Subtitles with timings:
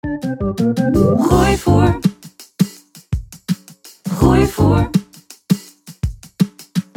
[0.00, 1.98] Gooi voor.
[4.10, 4.90] Gooi voor.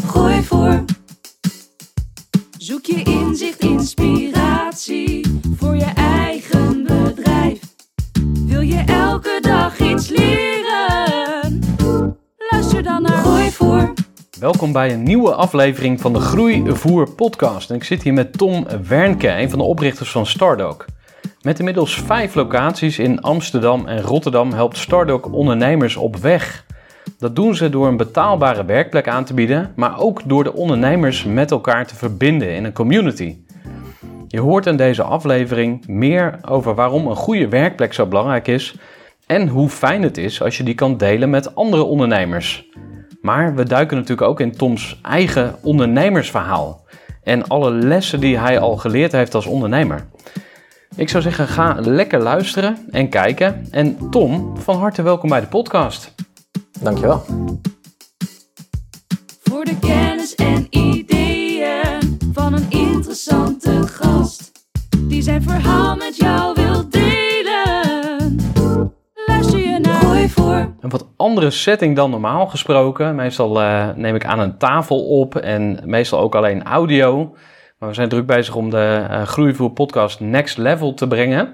[0.05, 0.83] Gooi voor.
[2.57, 7.59] Zoek je inzicht, inspiratie voor je eigen bedrijf.
[8.45, 11.59] Wil je elke dag iets leren?
[12.51, 13.93] Luister dan naar Gooi voor.
[14.39, 17.69] Welkom bij een nieuwe aflevering van de Groeivoer podcast.
[17.69, 20.85] En ik zit hier met Tom Wernke, een van de oprichters van Stardock.
[21.43, 26.65] Met inmiddels vijf locaties in Amsterdam en Rotterdam helpt Stardock ondernemers op weg.
[27.17, 31.23] Dat doen ze door een betaalbare werkplek aan te bieden, maar ook door de ondernemers
[31.23, 33.37] met elkaar te verbinden in een community.
[34.27, 38.75] Je hoort in deze aflevering meer over waarom een goede werkplek zo belangrijk is
[39.25, 42.65] en hoe fijn het is als je die kan delen met andere ondernemers.
[43.21, 46.85] Maar we duiken natuurlijk ook in Toms eigen ondernemersverhaal
[47.23, 50.05] en alle lessen die hij al geleerd heeft als ondernemer.
[50.95, 53.67] Ik zou zeggen, ga lekker luisteren en kijken.
[53.71, 56.15] En Tom, van harte welkom bij de podcast.
[56.79, 57.25] Dankjewel.
[59.43, 64.51] Voor de kennis en ideeën van een interessante gast.
[64.97, 68.35] Die zijn verhaal met jou wil delen.
[69.25, 70.73] Luister je naar Gooi voor.
[70.79, 73.15] Een wat andere setting dan normaal gesproken.
[73.15, 77.35] Meestal eh, neem ik aan een tafel op en meestal ook alleen audio.
[77.87, 79.05] We zijn druk bezig om de
[79.37, 81.53] uh, podcast next level te brengen.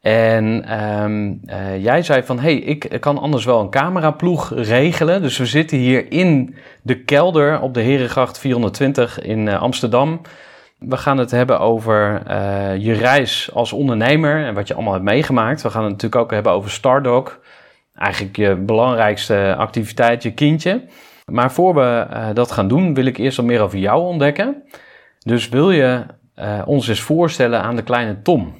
[0.00, 5.22] En ehm, eh, jij zei van, hey, ik kan anders wel een cameraploeg regelen.
[5.22, 10.20] Dus we zitten hier in de kelder op de Herengracht 420 in eh, Amsterdam.
[10.78, 12.22] We gaan het hebben over
[12.78, 15.62] je reis als ondernemer en wat je allemaal hebt meegemaakt.
[15.62, 17.40] We gaan het natuurlijk ook hebben over Stardock.
[17.94, 20.84] Eigenlijk je belangrijkste activiteit, je kindje.
[21.24, 24.62] Maar voor we dat gaan doen, wil ik eerst wat meer over jou ontdekken.
[25.24, 28.54] Dus wil je uh, ons eens voorstellen aan de kleine Tom?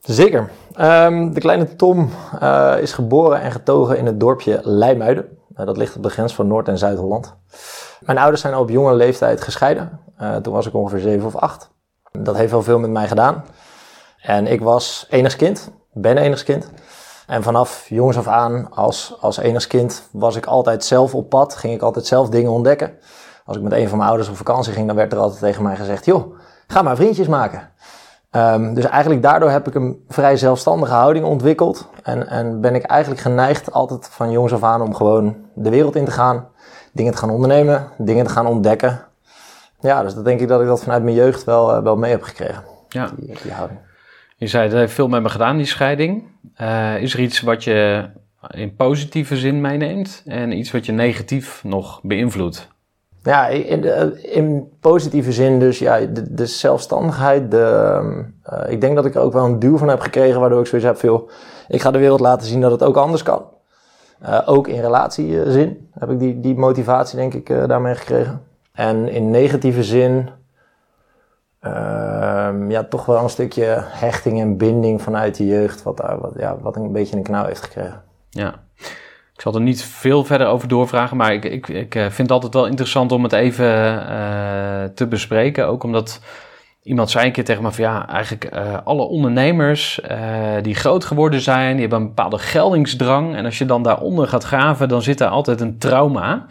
[0.00, 0.50] Zeker.
[0.80, 2.10] Um, de kleine Tom
[2.42, 5.38] uh, is geboren en getogen in het dorpje Leimuiden.
[5.56, 7.36] Uh, dat ligt op de grens van Noord- en Zuid-Holland.
[8.00, 10.00] Mijn ouders zijn al op jonge leeftijd gescheiden.
[10.42, 11.70] toen was ik ongeveer 7 of 8.
[12.12, 13.44] Dat heeft wel veel met mij gedaan.
[14.22, 16.70] En ik was enigskind, ben enigskind.
[17.26, 21.56] En vanaf jongs af aan, als, als enigskind, was ik altijd zelf op pad.
[21.56, 22.98] Ging ik altijd zelf dingen ontdekken.
[23.48, 25.62] Als ik met een van mijn ouders op vakantie ging, dan werd er altijd tegen
[25.62, 27.70] mij gezegd: joh, ga maar vriendjes maken.
[28.30, 31.88] Um, dus eigenlijk daardoor heb ik een vrij zelfstandige houding ontwikkeld.
[32.02, 35.96] En, en ben ik eigenlijk geneigd altijd van jongs af aan om gewoon de wereld
[35.96, 36.48] in te gaan.
[36.92, 39.04] Dingen te gaan ondernemen, dingen te gaan ontdekken.
[39.80, 42.10] Ja, dus dat denk ik dat ik dat vanuit mijn jeugd wel, uh, wel mee
[42.10, 42.64] heb gekregen.
[42.88, 43.10] Ja.
[43.16, 43.80] Die, die houding.
[44.36, 46.24] Je zei, dat heeft veel met me gedaan, die scheiding.
[46.60, 48.08] Uh, is er iets wat je
[48.48, 52.68] in positieve zin meeneemt en iets wat je negatief nog beïnvloedt?
[53.28, 53.84] Ja, in,
[54.32, 57.50] in, positieve zin dus ja, de, de zelfstandigheid.
[57.50, 58.00] De,
[58.52, 60.66] uh, ik denk dat ik er ook wel een duw van heb gekregen, waardoor ik
[60.66, 61.30] zoiets heb veel.
[61.68, 63.42] Ik ga de wereld laten zien dat het ook anders kan.
[64.22, 68.42] Uh, ook in relatiezin heb ik die, die motivatie denk ik uh, daarmee gekregen.
[68.72, 70.30] En in negatieve zin,
[71.60, 76.32] ehm, ja, toch wel een stukje hechting en binding vanuit de jeugd, wat, daar, wat,
[76.36, 78.02] ja, wat een beetje een knauw heeft gekregen.
[78.30, 78.54] Ja.
[79.38, 82.54] Ik zal er niet veel verder over doorvragen, maar ik, ik, ik vind het altijd
[82.54, 85.66] wel interessant om het even uh, te bespreken.
[85.66, 86.20] Ook omdat
[86.82, 90.00] iemand zei een keer tegen me van ja, eigenlijk uh, alle ondernemers
[90.62, 93.36] die groot geworden zijn, die hebben een bepaalde geldingsdrang.
[93.36, 96.46] En als je dan daaronder gaat graven, dan zit daar altijd een trauma.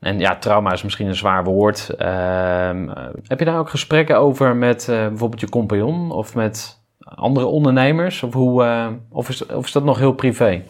[0.00, 1.88] En ja, trauma is misschien een zwaar woord.
[1.98, 2.88] Ehm,
[3.26, 8.22] heb je daar ook gesprekken over met bijvoorbeeld je compagnon of met andere ondernemers?
[8.22, 10.62] Of, hoe, of, is, of is dat nog heel privé?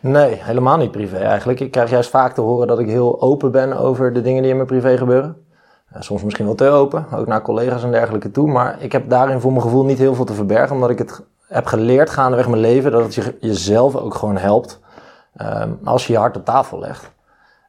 [0.00, 1.60] Nee, helemaal niet privé eigenlijk.
[1.60, 4.50] Ik krijg juist vaak te horen dat ik heel open ben over de dingen die
[4.50, 5.44] in mijn privé gebeuren.
[5.88, 8.48] Eh, soms misschien wel te open, ook naar collega's en dergelijke toe.
[8.48, 11.22] Maar ik heb daarin voor mijn gevoel niet heel veel te verbergen, omdat ik het
[11.46, 14.80] heb geleerd gaandeweg mijn leven dat het je, jezelf ook gewoon helpt
[15.36, 17.14] ehm, als je je hart op tafel legt.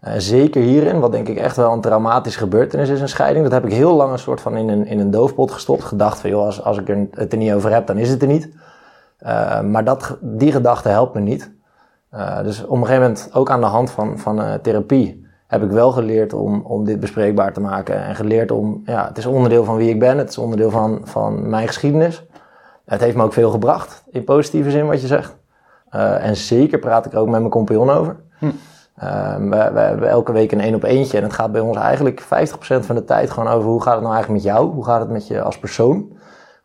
[0.04, 3.44] Uh, zeker hierin, wat denk ik echt wel een traumatische gebeurtenis is, een scheiding.
[3.44, 5.84] Dat heb ik heel lang een soort van in een, in een doofpot gestopt.
[5.84, 8.22] Gedacht van, joh, als, als ik er, het er niet over heb, dan is het
[8.22, 8.50] er niet.
[9.26, 11.52] Uh, maar dat, die gedachte helpt me niet.
[12.14, 15.70] Uh, dus op een gegeven moment, ook aan de hand van, van therapie, heb ik
[15.70, 18.04] wel geleerd om, om dit bespreekbaar te maken.
[18.04, 20.18] En geleerd om, ja, het is onderdeel van wie ik ben.
[20.18, 22.26] Het is onderdeel van, van mijn geschiedenis.
[22.86, 25.38] Het heeft me ook veel gebracht, in positieve zin wat je zegt.
[26.20, 28.16] en zeker praat ik er ook met mijn compagnon over.
[28.40, 28.46] Hm.
[29.04, 31.78] Um, we, we, hebben elke week een één op eentje en het gaat bij ons
[31.78, 32.26] eigenlijk 50%
[32.80, 34.74] van de tijd gewoon over hoe gaat het nou eigenlijk met jou?
[34.74, 36.17] Hoe gaat het met je als persoon?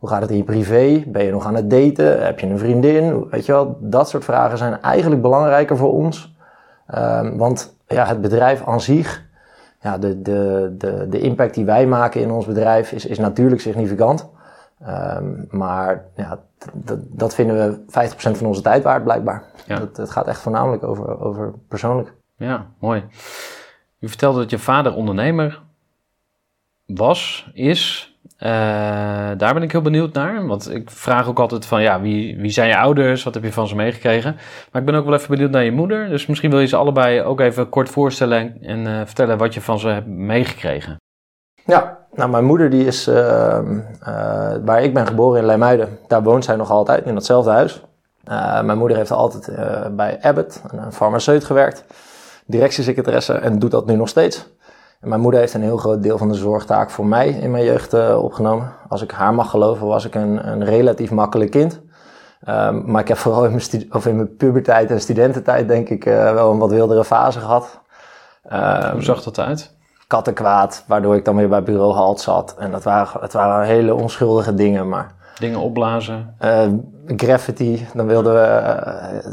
[0.03, 1.05] Hoe gaat het in je privé?
[1.07, 2.25] Ben je nog aan het daten?
[2.25, 3.29] Heb je een vriendin?
[3.31, 6.35] Weet je wel, dat soort vragen zijn eigenlijk belangrijker voor ons.
[6.95, 9.25] Um, want ja, het bedrijf aan zich,
[9.81, 13.61] ja, de, de, de, de impact die wij maken in ons bedrijf is, is natuurlijk
[13.61, 14.31] significant.
[14.89, 16.39] Um, maar ja,
[17.09, 17.79] dat vinden we
[18.11, 19.43] 50% van onze tijd waard blijkbaar.
[19.67, 19.79] Ja.
[19.79, 22.13] Dat, het gaat echt voornamelijk over, over persoonlijk.
[22.37, 23.05] Ja, mooi.
[23.99, 25.63] U vertelde dat je vader ondernemer
[26.87, 28.12] was, is.
[28.43, 28.49] Uh,
[29.37, 30.47] daar ben ik heel benieuwd naar.
[30.47, 33.23] Want ik vraag ook altijd van, ja, wie, wie zijn je ouders?
[33.23, 34.37] Wat heb je van ze meegekregen?
[34.73, 36.09] Maar ik ben ook wel even benieuwd naar je moeder.
[36.09, 39.61] Dus misschien wil je ze allebei ook even kort voorstellen en uh, vertellen wat je
[39.61, 40.97] van ze hebt meegekregen.
[41.65, 43.15] Ja, nou mijn moeder die is, uh,
[44.65, 45.99] waar ik ben geboren in Leimuiden.
[46.09, 47.83] Daar woont zij nog altijd, in datzelfde huis.
[48.65, 49.51] mijn moeder heeft altijd
[49.97, 51.85] bij Abbott, een farmaceut, gewerkt
[52.47, 54.47] directiesecretaresse en doet dat nu nog steeds.
[55.03, 57.65] En mijn moeder heeft een heel groot deel van de zorgtaak voor mij in mijn
[57.65, 58.73] jeugd uh, opgenomen.
[58.89, 61.81] Als ik haar mag geloven, was ik een, een relatief makkelijk kind.
[62.49, 66.05] Um, maar ik heb vooral in mijn, of in mijn puberteit en studententijd denk ik
[66.05, 67.81] uh, wel een wat wildere fase gehad.
[68.53, 69.75] Um, Hoe zag dat uit?
[70.07, 72.55] Kattenkwaad, waardoor ik dan weer bij bureau Halt zat.
[72.59, 76.37] En dat waren, het waren hele onschuldige dingen, maar Dingen opblazen?
[76.45, 76.63] Uh,
[77.07, 77.87] graffiti.
[77.95, 78.63] Dan wilden we,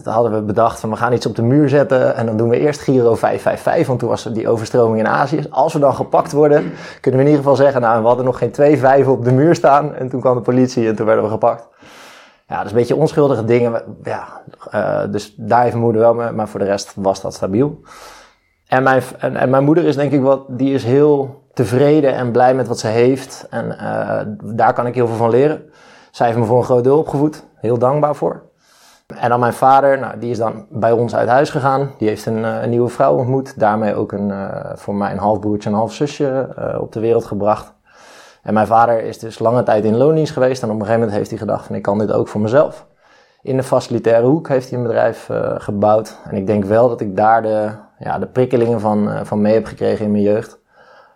[0.05, 2.15] uh, hadden we bedacht van we gaan iets op de muur zetten.
[2.15, 5.45] En dan doen we eerst Giro 555, want toen was er die overstroming in Azië.
[5.49, 6.71] Als we dan gepakt worden,
[7.01, 9.31] kunnen we in ieder geval zeggen, nou we hadden nog geen twee vijven op de
[9.31, 9.95] muur staan.
[9.95, 11.67] En toen kwam de politie en toen werden we gepakt.
[12.47, 13.81] Ja, dat is een beetje onschuldige dingen.
[14.03, 14.27] Ja,
[14.75, 17.79] uh, dus daar heeft mijn moeder wel mee, maar voor de rest was dat stabiel.
[18.67, 22.53] En mijn, en, mijn moeder is denk ik wat, die is heel tevreden en blij
[22.53, 23.47] met wat ze heeft.
[23.49, 24.19] En uh,
[24.55, 25.61] daar kan ik heel veel van leren.
[26.11, 27.43] Zij heeft me voor een groot deel opgevoed.
[27.59, 28.49] Heel dankbaar voor.
[29.15, 31.91] En dan mijn vader, nou, die is dan bij ons uit huis gegaan.
[31.97, 33.59] Die heeft een, eh, nieuwe vrouw ontmoet.
[33.59, 36.99] Daarmee ook een, uh, voor mij een halfbroertje en een half zusje uh, op de
[36.99, 37.73] wereld gebracht.
[38.43, 40.63] En mijn vader is dus lange tijd in loondienst geweest.
[40.63, 42.87] En op een gegeven moment heeft hij gedacht van ik kan dit ook voor mezelf.
[43.41, 46.17] In de facilitaire hoek heeft hij een bedrijf gebouwd.
[46.29, 49.65] En ik denk wel dat ik daar de, ja, de prikkelingen van, van mee heb
[49.65, 50.58] gekregen in mijn jeugd.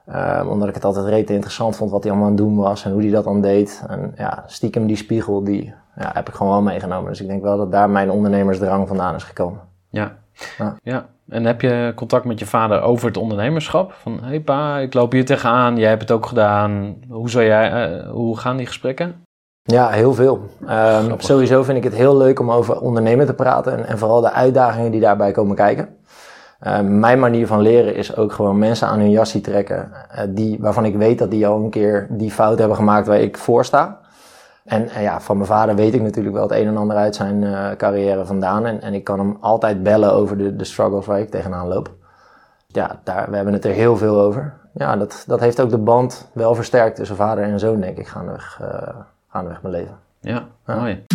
[0.10, 2.86] Um, omdat ik het altijd rete interessant vond wat hij allemaal aan het doen was
[2.86, 3.84] en hoe hij dat dan deed.
[3.88, 7.10] En ja, stiekem die spiegel, die ja, heb ik gewoon wel meegenomen.
[7.10, 9.60] Dus ik denk wel dat daar mijn ondernemersdrang vandaan is gekomen.
[9.90, 10.12] Ja.
[10.58, 10.76] ja.
[10.84, 11.06] ja.
[11.30, 13.92] En heb je contact met je vader over het ondernemerschap?
[13.92, 16.96] Van, hé hey pa, ik loop hier tegenaan, jij hebt het ook gedaan.
[17.10, 19.16] Hoe, zou jij, uh, hoe gaan die gesprekken?
[19.62, 20.40] Ja, heel veel.
[20.70, 24.22] Um, sowieso vind ik het heel leuk om over ondernemen te praten en, en vooral
[24.22, 25.90] de uitdagingen die daarbij komen kijken.
[26.68, 30.58] Uh, mijn manier van leren is ook gewoon mensen aan hun jasje trekken, uh, die,
[30.60, 33.66] waarvan ik weet dat die al een keer die fout hebben gemaakt waar ik voor
[33.66, 34.00] sta.
[34.66, 37.16] En uh, ja, van mijn vader weet ik natuurlijk wel het een en ander uit
[37.16, 37.46] zijn
[37.78, 38.66] carrière vandaan.
[38.66, 41.92] En, en ik kan hem altijd bellen over de, de struggles waar ik tegenaan loop.
[42.68, 44.54] Ja, daar, we hebben het er heel veel over.
[44.74, 48.08] Ja, dat, dat heeft ook de band wel versterkt tussen vader en zoon, denk ik,
[48.08, 48.62] gaandeweg,
[49.28, 49.96] gaandeweg mijn leven.
[50.20, 50.76] Ja, ja.
[50.76, 51.06] mooi.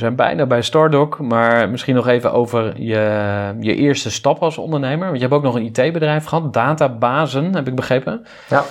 [0.00, 4.58] We zijn bijna bij Stardock, maar misschien nog even over je, je eerste stap als
[4.58, 5.06] ondernemer.
[5.06, 8.26] Want je hebt ook nog een IT-bedrijf gehad, Databazen, heb ik begrepen.
[8.48, 8.64] Ja.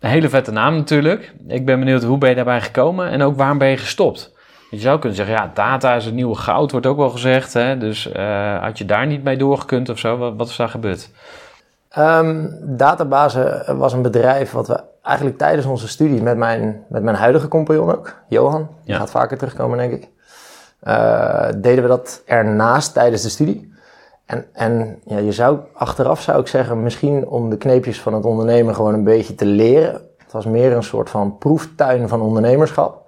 [0.00, 1.34] Een hele vette naam natuurlijk.
[1.48, 4.32] Ik ben benieuwd hoe ben je daarbij gekomen en ook waarom ben je gestopt?
[4.70, 7.52] Je zou kunnen zeggen, ja, data is het nieuwe goud, wordt ook wel gezegd.
[7.52, 7.78] Hè?
[7.78, 10.16] Dus uh, had je daar niet mee doorgekund of zo?
[10.16, 11.10] Wat, wat is daar gebeurd?
[11.98, 17.16] Um, Databazen was een bedrijf wat we eigenlijk tijdens onze studie met mijn, met mijn
[17.16, 20.08] huidige compagnon ook, Johan, die gaat vaker terugkomen denk ik,
[20.82, 23.72] uh, deden we dat ernaast tijdens de studie.
[24.26, 28.24] En, en ja, je zou, achteraf zou ik zeggen, misschien om de kneepjes van het
[28.24, 30.00] ondernemen gewoon een beetje te leren.
[30.18, 33.00] Het was meer een soort van proeftuin van ondernemerschap.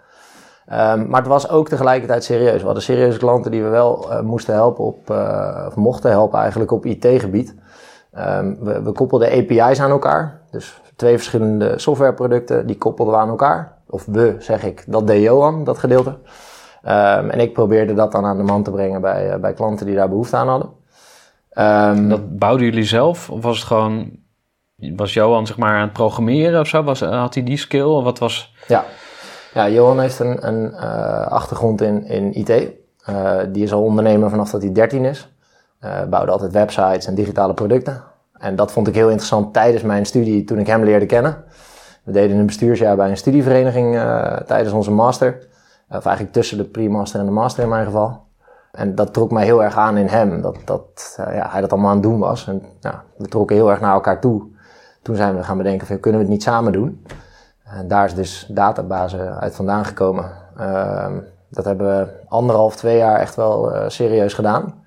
[0.73, 2.59] Um, maar het was ook tegelijkertijd serieus.
[2.59, 6.39] We hadden serieuze klanten die we wel uh, moesten helpen op, uh, of mochten helpen
[6.39, 7.55] eigenlijk op IT-gebied.
[8.19, 10.41] Um, we, we koppelden API's aan elkaar.
[10.51, 13.77] Dus twee verschillende softwareproducten, die koppelden we aan elkaar.
[13.89, 16.19] Of we, zeg ik, dat deed Johan, dat gedeelte.
[16.83, 19.87] Ehm, en ik probeerde dat dan aan de man te brengen bij, eh, bij klanten
[19.87, 20.71] die daar behoefte aan hadden.
[21.51, 23.31] Ehm, Dat bouwden jullie zelf?
[23.31, 24.11] Of was het gewoon...
[24.97, 26.83] Was Johan zeg maar aan het programmeren of zo?
[26.83, 27.83] Was, had hij die skill?
[27.83, 28.55] Of wat was...
[28.69, 28.85] Ja.
[29.55, 32.51] ja, Johan heeft een, een eh, achtergrond in, in IT.
[33.05, 35.29] Eh, die is al ondernemer vanaf dat hij 13 is.
[35.79, 38.03] Eh, bouwde altijd websites en digitale producten.
[38.39, 41.45] En dat vond ik heel interessant tijdens mijn studie toen ik hem leerde kennen.
[42.05, 45.39] We deden een bestuursjaar bij een studievereniging eh, tijdens onze master.
[45.97, 48.21] Of eigenlijk tussen de pre-master en de master in mijn geval.
[48.73, 50.43] En dat trok mij heel erg aan in hem.
[50.43, 52.47] Dat, dat eh, ja, hij dat allemaal aan het doen was.
[52.49, 54.43] En ja, we trokken heel erg naar elkaar toe.
[55.03, 57.07] Toen zijn we gaan bedenken van kunnen we het niet samen doen.
[57.65, 60.31] En daar is dus database uit vandaan gekomen.
[60.57, 61.19] Ehm,
[61.49, 64.82] dat hebben we anderhalf, twee jaar echt wel eh, serieus gedaan.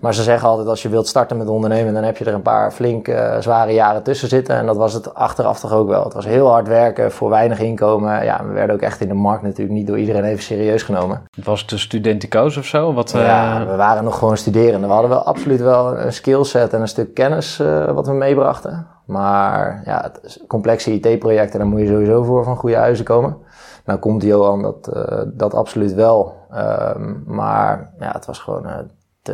[0.00, 2.42] Maar ze zeggen altijd, als je wilt starten met ondernemen, dan heb je er een
[2.42, 4.56] paar flink eh, zware jaren tussen zitten.
[4.56, 6.04] En dat was het achteraf toch ook wel.
[6.04, 8.24] Het was heel hard werken voor weinig inkomen.
[8.24, 11.22] Ja, we werden ook echt in de markt natuurlijk niet door iedereen even serieus genomen.
[11.44, 12.94] Was het een studentico's of zo?
[12.94, 14.86] Wat, eh, Ja, we waren nog gewoon studerende.
[14.86, 18.86] We hadden wel absoluut wel een skillset en een stuk kennis eh, wat we meebrachten.
[19.06, 23.36] Maar ja, het complexe IT-projecten, daar moet je sowieso voor van goede huizen komen.
[23.84, 26.34] Nou komt Johan dat, eh, dat absoluut wel.
[26.50, 28.74] Ehm, maar ja, het was gewoon eh,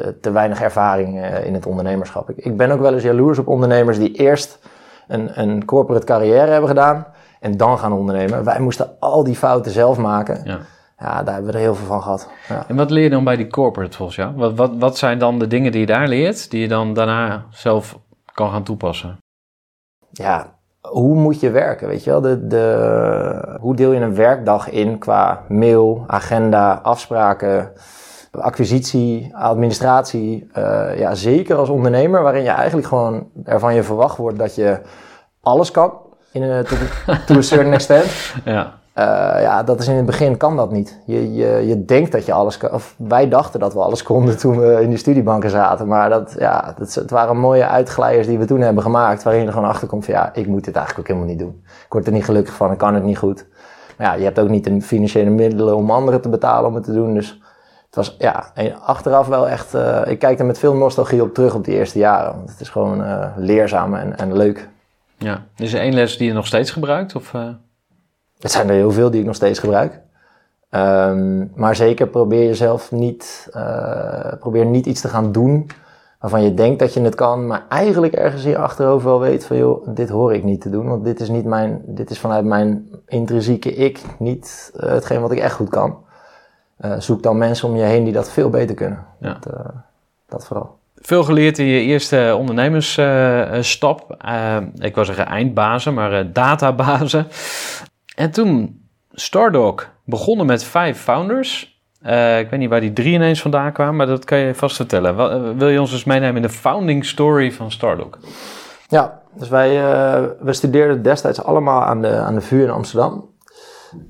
[0.02, 2.30] te, te weinig ervaring eh, in het ondernemerschap.
[2.30, 4.58] Ik, ik ben ook wel eens jaloers op ondernemers die eerst
[5.08, 7.06] een, een corporate carrière hebben gedaan
[7.40, 8.44] en dan gaan ondernemen.
[8.44, 10.40] Wij moesten al die fouten zelf maken.
[10.44, 10.58] ja.
[10.98, 12.28] Ja, daar hebben we er heel veel van gehad.
[12.48, 12.64] Ja.
[12.68, 14.32] En wat leer je dan bij die corporate volgens jou?
[14.36, 17.44] Wat, wat, wat zijn dan de dingen die je daar leert, die je dan daarna
[17.50, 17.98] zelf
[18.32, 19.18] kan gaan toepassen?
[20.18, 22.20] ja, hoe moet je werken, weet je wel?
[22.20, 27.72] De, de, hoe deel je een werkdag in qua mail, agenda, afspraken,
[28.40, 30.48] acquisitie, administratie?
[30.52, 34.80] Eh, ja, zeker als ondernemer, waarin je eigenlijk gewoon ervan je verwacht wordt dat je
[35.40, 35.92] alles kan,
[36.32, 36.76] in een, to,
[37.26, 38.34] to a certain extent.
[38.44, 41.00] Ja, Eh, ja, dat is in het begin kan dat niet.
[41.06, 42.72] Je, je, je denkt dat je alles kan.
[42.72, 45.86] Of wij dachten dat we alles konden toen we in die studiebanken zaten.
[45.86, 49.22] Maar dat, ja, dat, het waren mooie uitglijders die we toen hebben gemaakt.
[49.22, 51.46] Waarin je er gewoon achter komt van ja, ik moet dit eigenlijk ook helemaal niet
[51.46, 51.62] doen.
[51.64, 53.46] Ik word er niet gelukkig van, ik kan het niet goed.
[53.98, 56.84] Maar ja, je hebt ook niet de financiële middelen om anderen te betalen om het
[56.84, 57.14] te doen.
[57.14, 57.40] Dus
[57.86, 58.52] het was ja,
[58.84, 59.74] achteraf wel echt.
[59.74, 62.34] eh, ik kijk er met veel nostalgie op terug op die eerste jaren.
[62.34, 64.68] Want het is gewoon eh, leerzaam en, en leuk.
[65.18, 65.44] ja.
[65.56, 67.14] Is er één les die je nog steeds gebruikt?
[67.14, 67.48] Of, eh?
[68.38, 70.00] Het zijn er heel veel die ik nog steeds gebruik.
[70.70, 73.48] Ehm, maar zeker probeer jezelf niet,
[74.40, 75.70] probeer niet iets te gaan doen
[76.20, 79.44] waarvan je denkt dat je het kan, maar eigenlijk ergens in je achterhoofd wel weet
[79.44, 82.18] van joh, dit hoor ik niet te doen, want dit is niet mijn, dit is
[82.18, 86.04] vanuit mijn intrinsieke ik niet hetgeen wat ik echt goed kan.
[86.76, 89.06] Eh, zoek dan mensen om je heen die dat veel beter kunnen.
[89.20, 89.32] Ja.
[89.32, 89.66] Dat, eh,
[90.28, 90.78] dat vooral.
[91.06, 94.16] Veel geleerd in je eerste ondernemersstap.
[94.18, 97.26] Eh, ik wou zeggen eindbazen, maar eh, databazen.
[98.14, 98.80] En toen
[99.12, 101.74] Stardog begonnen met vijf founders.
[102.38, 105.16] Ik weet niet waar die drie ineens vandaan kwamen, maar dat kan je vast vertellen.
[105.58, 108.18] Wil je ons eens meenemen in de founding story van Stardog?
[108.88, 109.68] Ja, dus wij
[110.40, 113.28] we studeerden destijds allemaal aan de, aan de VU in Amsterdam.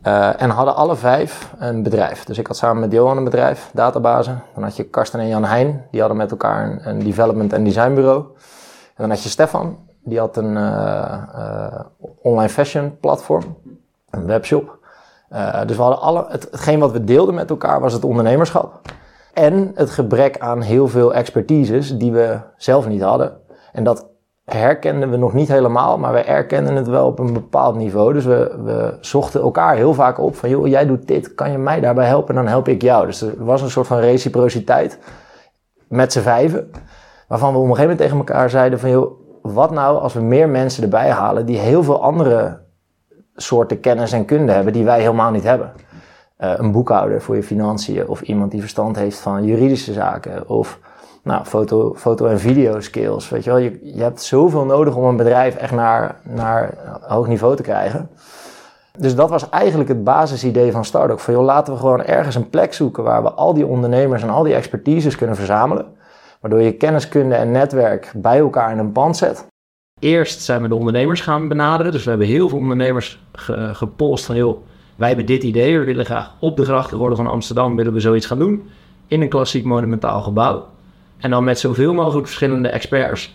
[0.03, 2.25] Eh, en hadden alle vijf een bedrijf.
[2.25, 4.35] Dus ik had samen met Johan een bedrijf, database.
[4.55, 7.65] Dan had je Karsten en Jan Heijn, die hadden met elkaar een, een development- en
[7.65, 8.25] designbureau.
[8.87, 11.81] En dan had je Stefan, die had een eh, eh,
[12.23, 13.57] online fashion platform,
[14.11, 14.75] een webshop.
[15.67, 18.81] Dus we hadden alle, het, hetgeen wat we deelden met elkaar was het ondernemerschap.
[19.33, 23.37] En het gebrek aan heel veel expertises die we zelf niet hadden.
[23.73, 24.07] En dat
[24.47, 28.13] herkenden we nog niet helemaal, maar we erkenden het wel op een bepaald niveau.
[28.13, 31.59] Dus we, we zochten elkaar heel vaak op van, joh, jij doet dit, kan je
[31.59, 32.35] mij daarbij helpen?
[32.35, 33.07] Dan help ik jou.
[33.07, 34.99] Dus er was een soort van reciprociteit
[35.89, 36.71] met z'n vijven,
[37.29, 40.21] waarvan we op een gegeven moment tegen elkaar zeiden van, joh, wat nou als we
[40.21, 42.61] meer mensen erbij halen die heel veel andere
[43.35, 45.73] soorten kennis en kunde hebben die wij helemaal niet hebben.
[46.37, 50.79] Eh, een boekhouder voor je financiën of iemand die verstand heeft van juridische zaken of
[51.27, 53.29] nou, foto, foto- en video skills.
[53.29, 53.59] Weet je, wel.
[53.59, 58.09] Je, je hebt zoveel nodig om een bedrijf echt naar, naar hoog niveau te krijgen.
[58.99, 61.21] Dus dat was eigenlijk het basisidee van Stardock.
[61.21, 64.31] Van joh, laten we gewoon ergens een plek zoeken waar we al die ondernemers en
[64.31, 65.87] al die expertises kunnen verzamelen.
[66.41, 69.47] Waardoor je kenniskunde en netwerk bij elkaar in een pand zet.
[70.01, 71.93] Eerst zijn we de ondernemers gaan benaderen.
[71.93, 74.37] Dus we hebben heel veel ondernemers ge, gepolst van...
[74.37, 74.59] Joh,
[74.97, 75.79] wij hebben dit idee.
[75.79, 78.71] We willen graag op de grachtengordel van Amsterdam willen we zoiets gaan doen.
[79.07, 80.75] In een klassiek monumentaal gebouw.
[81.19, 83.35] En dan met zoveel mogelijk verschillende experts.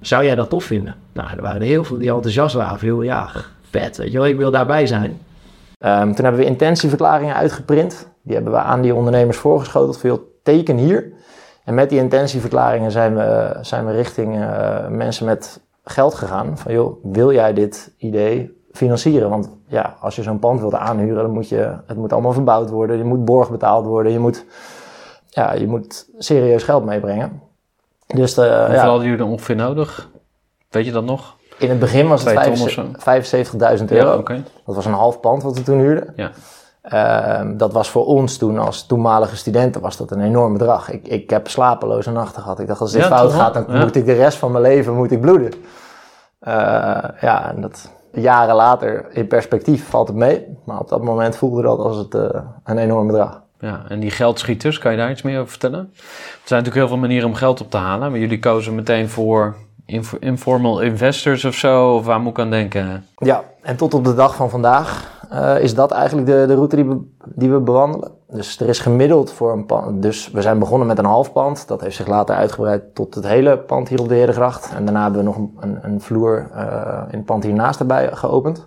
[0.00, 0.94] Zou jij dat tof vinden?
[1.12, 2.78] Nou, er waren heel veel die enthousiast waren.
[2.78, 3.28] Veel, ja,
[3.70, 4.26] vet, weet je wel.
[4.26, 5.20] Ik wil daarbij zijn.
[5.78, 8.08] Ehm, toen hebben we intentieverklaringen uitgeprint.
[8.22, 9.98] Die hebben we aan die ondernemers voorgeschoteld.
[9.98, 11.12] Veel teken hier.
[11.64, 16.58] En met die intentieverklaringen zijn we, zijn we richting eh, mensen met geld gegaan.
[16.58, 19.30] Van joh, wil jij dit idee financieren?
[19.30, 22.70] Want ja, als je zo'n pand wilt aanhuren, dan moet je, het moet allemaal verbouwd
[22.70, 22.96] worden.
[22.96, 24.12] Je moet borg betaald worden.
[24.12, 24.44] Je moet,
[25.34, 27.42] ja, je moet serieus geld meebrengen.
[28.06, 30.08] Dus de, Hoeveel ja, hadden jullie er ongeveer nodig?
[30.70, 31.36] Weet je dat nog?
[31.58, 32.84] in het begin was het of zo?
[33.78, 34.22] 75.000 euro.
[34.26, 34.40] Ja.
[34.66, 36.12] Dat was een half pand wat we toen huurden.
[36.16, 36.30] Ja.
[36.82, 40.90] Ehm, dat was voor ons toen als toenmalige studenten was dat een enorm bedrag.
[40.90, 42.60] Ik, ik heb slapeloze nachten gehad.
[42.60, 44.94] Ik dacht als dit Ja, fout gaat, dan moet ik de rest van mijn leven
[44.94, 45.52] moet ik bloeden.
[46.38, 46.54] Eh,
[47.20, 50.58] ja, en dat jaren later in perspectief valt het mee.
[50.64, 53.42] Maar op dat moment voelde dat als het, eh, een enorm bedrag.
[53.64, 55.78] Ja, en die geldschieters, kan je daar iets meer over vertellen?
[55.78, 56.00] Er
[56.44, 59.56] zijn natuurlijk heel veel manieren om geld op te halen, maar jullie kozen meteen voor
[59.86, 63.06] inf- informal investors of zo, of waar moet ik aan denken?
[63.16, 66.76] Ja, en tot op de dag van vandaag eh, is dat eigenlijk de, de route
[66.76, 68.10] die we, die we bewandelen.
[68.28, 70.02] Dus er is gemiddeld voor een pand.
[70.02, 71.68] Dus we zijn begonnen met een half pand.
[71.68, 74.72] Dat heeft zich later uitgebreid tot het hele pand hier op de Herengracht.
[74.76, 78.08] En daarna hebben we nog een, een, een vloer eh, in het pand hiernaast erbij
[78.12, 78.66] geopend.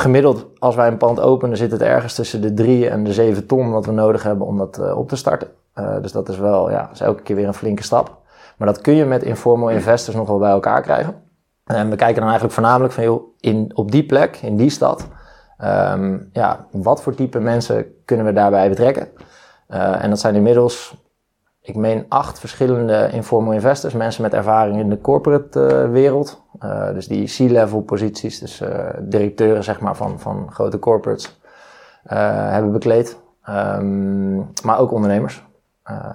[0.00, 3.46] Gemiddeld, als wij een pand openen, zit het ergens tussen de 3 en de 7
[3.46, 5.48] ton wat we nodig hebben om dat eh, op te starten.
[5.72, 8.16] Eh, dus dat is wel, ja, is elke keer weer een flinke stap.
[8.56, 11.22] Maar dat kun je met informal investors nog wel bij elkaar krijgen.
[11.64, 15.08] En we kijken dan eigenlijk voornamelijk van, joh, in, op die plek, in die stad,
[15.58, 19.08] ehm, ja, wat voor type mensen kunnen we daarbij betrekken?
[19.66, 20.96] Eh, en dat zijn inmiddels,
[21.60, 26.42] ik meen, acht verschillende informal investors, mensen met ervaring in de corporate eh, wereld.
[26.58, 31.40] Eh, dus die C-level posities, dus eh, directeuren zeg maar van, van grote corporates,
[32.02, 33.18] hebben bekleed.
[33.42, 35.46] Ehm, maar ook ondernemers.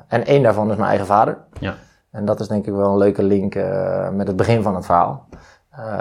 [0.07, 1.38] En één daarvan is mijn eigen vader.
[1.59, 1.73] Ja.
[2.12, 3.55] En dat is denk ik wel een leuke link
[4.12, 5.27] met het begin van het verhaal.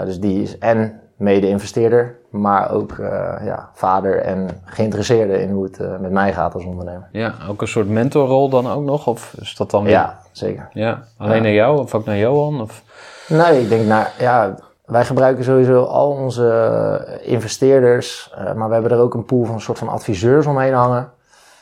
[0.05, 5.81] Dus die is en mede-investeerder, maar ook eh, ja, vader en geïnteresseerde in hoe het
[5.81, 7.09] eh, met mij gaat als ondernemer.
[7.13, 9.93] Ja, ook een soort mentorrol dan ook nog, of is dat dan weer?
[9.93, 10.69] Ja, zeker.
[10.73, 11.43] Ja, alleen Ja.
[11.43, 12.61] naar jou of ook naar Johan?
[12.61, 12.83] Of?
[13.29, 18.93] Nee, ik denk, nou ja, wij gebruiken sowieso al onze investeerders, eh, maar we hebben
[18.93, 21.11] er ook een pool van een soort van adviseurs omheen hangen.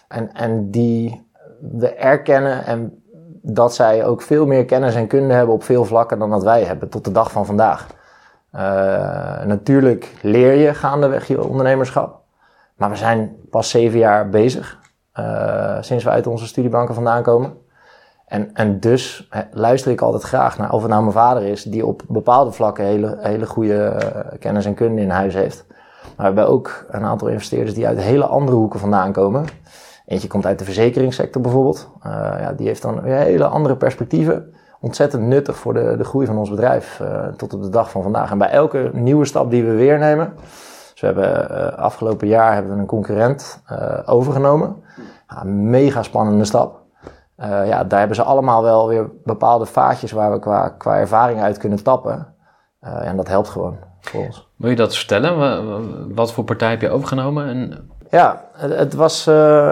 [0.08, 1.28] En, en die
[1.60, 3.02] we erkennen en
[3.42, 6.62] dat zij ook veel meer kennis en kunde hebben op veel vlakken dan dat wij
[6.62, 7.86] hebben tot de dag van vandaag.
[8.50, 12.20] Eh, natuurlijk leer je gaandeweg je ondernemerschap,
[12.76, 14.78] maar we zijn pas zeven jaar bezig
[15.12, 17.52] eh, sinds we uit onze studiebanken vandaan komen.
[18.26, 21.86] En, en dus luister ik altijd graag naar of het nou mijn vader is, die
[21.86, 25.64] op bepaalde vlakken hele, hele goede eh, kennis en kunde in huis heeft.
[26.02, 29.44] Maar we hebben ook een aantal investeerders die uit hele andere hoeken vandaan komen.
[30.06, 31.90] Eentje komt uit de verzekeringssector bijvoorbeeld.
[32.38, 34.54] Ja, die heeft dan weer hele andere perspectieven.
[34.80, 38.02] Ontzettend nuttig voor de, de groei van ons bedrijf eh, tot op de dag van
[38.02, 38.30] vandaag.
[38.30, 40.32] En bij elke nieuwe stap die we weer nemen.
[40.92, 44.76] Dus we hebben eh, afgelopen jaar hebben we een concurrent eh, overgenomen.
[45.28, 46.78] Ja, een mega spannende stap.
[47.64, 51.58] Ja, daar hebben ze allemaal wel weer bepaalde vaatjes waar we qua, qua ervaring uit
[51.58, 52.34] kunnen tappen.
[52.80, 54.48] En dat helpt gewoon voor ons.
[54.56, 55.38] Wil je dat vertellen?
[55.38, 55.80] Wa- wa-
[56.14, 57.46] Wat voor partij heb je overgenomen?
[57.46, 59.24] En, Ja, het, was,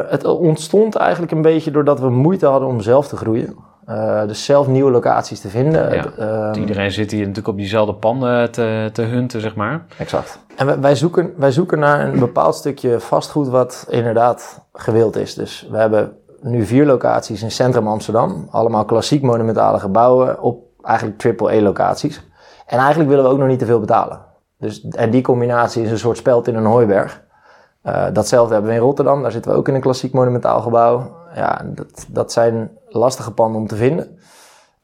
[0.09, 3.57] het ontstond eigenlijk een beetje doordat we moeite hadden om zelf te groeien.
[3.89, 5.95] Eh, dus zelf nieuwe locaties te vinden.
[5.95, 9.85] Ja, ehm, iedereen zit hier natuurlijk op diezelfde panden te, te hunten, zeg maar.
[9.99, 10.39] Exact.
[10.57, 15.35] En wij, wij, zoeken, wij zoeken naar een bepaald stukje vastgoed wat inderdaad gewild is.
[15.35, 18.49] Dus we hebben nu vier locaties in centrum Amsterdam.
[18.51, 22.23] Allemaal klassiek monumentale gebouwen op eigenlijk triple A-locaties.
[22.67, 24.21] En eigenlijk willen we ook nog niet te veel betalen.
[24.59, 27.23] Dus, en die combinatie is een soort speld in een hooiberg.
[27.83, 29.23] Eh, datzelfde hebben we in Rotterdam.
[29.23, 31.17] Daar zitten we ook in een klassiek monumentaal gebouw.
[31.35, 34.19] Ja, dat, dat zijn lastige panden om te vinden.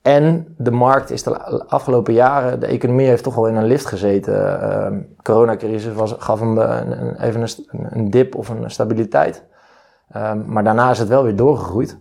[0.03, 3.87] En de markt is de afgelopen jaren, de economie heeft toch wel in een lift
[3.87, 4.61] gezeten.
[4.61, 9.45] Ehm coronacrisis was, gaf hem een, een- even een dip of een stabiliteit.
[10.11, 11.99] Ehm, maar daarna is het wel weer doorgegroeid.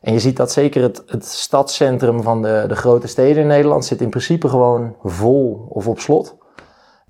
[0.00, 3.84] En je ziet dat zeker het, het stadscentrum van de, de grote steden in Nederland
[3.84, 6.36] zit in principe gewoon vol of op slot.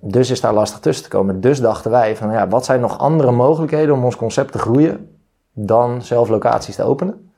[0.07, 1.41] Dus is daar lastig tussen te komen.
[1.41, 5.19] Dus dachten wij van ja, wat zijn nog andere mogelijkheden om ons concept te groeien
[5.53, 7.33] dan zelf locaties te openen?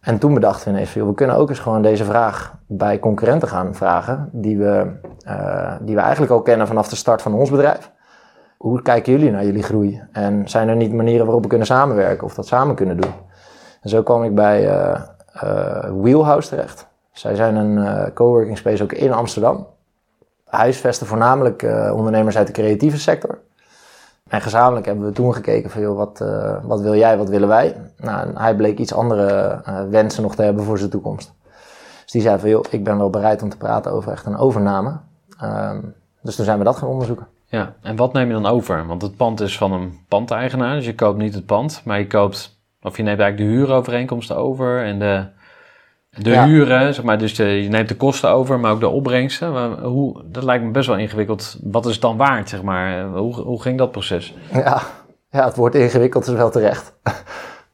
[0.00, 3.74] En toen bedachten we ineens, we kunnen ook eens gewoon deze vraag bij concurrenten gaan
[3.74, 7.90] vragen, die we, eh, die we eigenlijk al kennen vanaf de start van ons bedrijf.
[8.56, 10.02] Hoe kijken jullie naar jullie groei?
[10.12, 13.12] En zijn er niet manieren waarop we kunnen samenwerken of dat samen kunnen doen?
[13.80, 15.00] En zo kwam ik bij eh,
[15.32, 16.86] eh, Wheelhouse terecht.
[17.12, 19.66] Zij zijn een coworking space ook in Amsterdam.
[20.46, 23.38] Huisvesten voornamelijk eh, ondernemers uit de creatieve sector.
[24.28, 27.76] En gezamenlijk hebben we toen gekeken van, wat, eh, wat wil jij, wat willen wij?
[27.96, 31.34] Nou, hij bleek iets andere eh, wensen nog te hebben voor zijn toekomst.
[32.02, 34.36] Dus die zei van, joh, ik ben wel bereid om te praten over echt een
[34.36, 34.96] overname.
[35.40, 35.80] Ehm,
[36.22, 37.26] dus toen zijn we dat gaan onderzoeken.
[37.46, 38.86] Ja, en wat neem je dan over?
[38.86, 42.06] Want het pand is van een pandeigenaar, dus je koopt niet het pand, maar je
[42.06, 45.26] koopt, of je neemt eigenlijk de huurovereenkomsten over en de,
[46.22, 46.46] De Ja.
[46.46, 49.52] huren, zeg maar, dus de, je neemt de kosten over, maar ook de opbrengsten.
[49.52, 51.58] Maar hoe, dat lijkt me best wel ingewikkeld.
[51.62, 53.04] Wat is het dan waard, zeg maar?
[53.04, 54.34] Hoe, hoe ging dat proces?
[54.52, 54.82] Ja,
[55.30, 56.92] ja, het wordt ingewikkeld is wel terecht.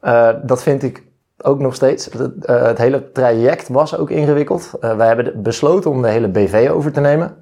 [0.00, 1.02] Eh, dat vind ik
[1.42, 2.04] ook nog steeds.
[2.04, 4.70] Het, eh, het hele traject was ook ingewikkeld.
[4.80, 7.36] Eh, wij hebben besloten om de hele BV over te nemen.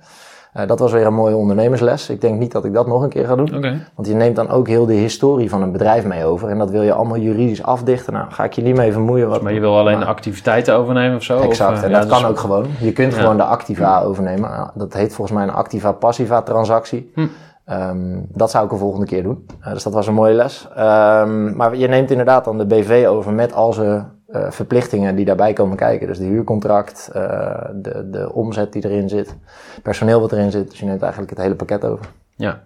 [0.53, 2.11] Eh, dat was weer een mooie ondernemersles.
[2.11, 3.83] Ik denk niet dat ik dat nog een keer ga doen.
[3.95, 6.49] Want je neemt dan ook heel de historie van een bedrijf mee over.
[6.49, 8.13] En dat wil je allemaal juridisch afdichten.
[8.13, 9.29] Nou, ga ik je niet mee vermoeien.
[9.29, 11.39] Wat, Maar je wil alleen de maar- activiteiten overnemen of zo?
[11.39, 12.67] Exact, Of, eh, en ja, dat dus- kan ook gewoon.
[12.81, 13.21] Je kunt Ja.
[13.21, 14.51] gewoon de activa overnemen.
[14.51, 17.11] Ja, Dat heet volgens mij een activa-passiva transactie.
[17.15, 17.27] Hm.
[17.65, 19.47] Ehm, dat zou ik een volgende keer doen.
[19.61, 20.69] Eh, dus dat was een mooie les.
[20.77, 25.25] Ehm, maar je neemt inderdaad dan de BV over met al zijn eh, verplichtingen die
[25.25, 26.07] daarbij komen kijken.
[26.07, 29.37] Dus de huurcontract, eh, de, de omzet die erin zit,
[29.83, 30.71] personeel wat erin zit.
[30.71, 32.07] Dus je neemt eigenlijk het hele pakket over.
[32.37, 32.63] Ja.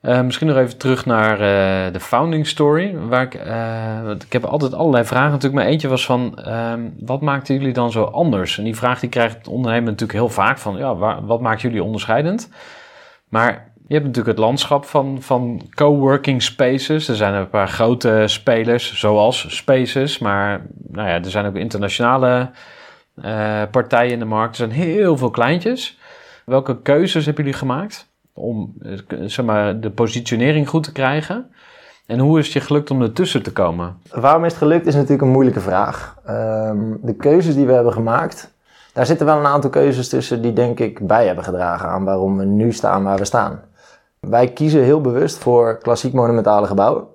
[0.00, 1.38] Eh, misschien nog even terug naar
[1.92, 2.96] de founding story.
[2.96, 3.34] Waar ik,
[4.24, 5.62] ik heb altijd allerlei vragen natuurlijk.
[5.62, 8.58] Maar eentje was van, ehm, wat maakten jullie dan zo anders?
[8.58, 11.60] En die vraag die krijgt het ondernemer natuurlijk heel vaak van, ja, waar, wat maakt
[11.60, 12.48] jullie onderscheidend?
[13.28, 17.08] Maar je hebt natuurlijk het landschap van, van coworking spaces.
[17.08, 20.18] Er zijn een paar grote spelers, zoals Spaces.
[20.18, 22.50] Maar nou ja, er zijn ook internationale
[23.22, 24.58] eh, partijen in de markt.
[24.58, 25.98] Er zijn heel veel kleintjes.
[26.44, 31.50] Welke keuzes hebben jullie gemaakt om eh, zeg maar, de positionering goed te krijgen?
[32.06, 33.96] En hoe is het je gelukt om ertussen te komen?
[34.10, 36.16] Waarom is het gelukt is natuurlijk een moeilijke vraag.
[36.24, 38.54] Ehm, de keuzes die we hebben gemaakt,
[38.92, 42.36] daar zitten wel een aantal keuzes tussen die denk ik bij hebben gedragen aan waarom
[42.36, 43.60] we nu staan waar we staan.
[44.28, 47.06] Wij kiezen heel bewust voor klassiek monumentale gebouwen,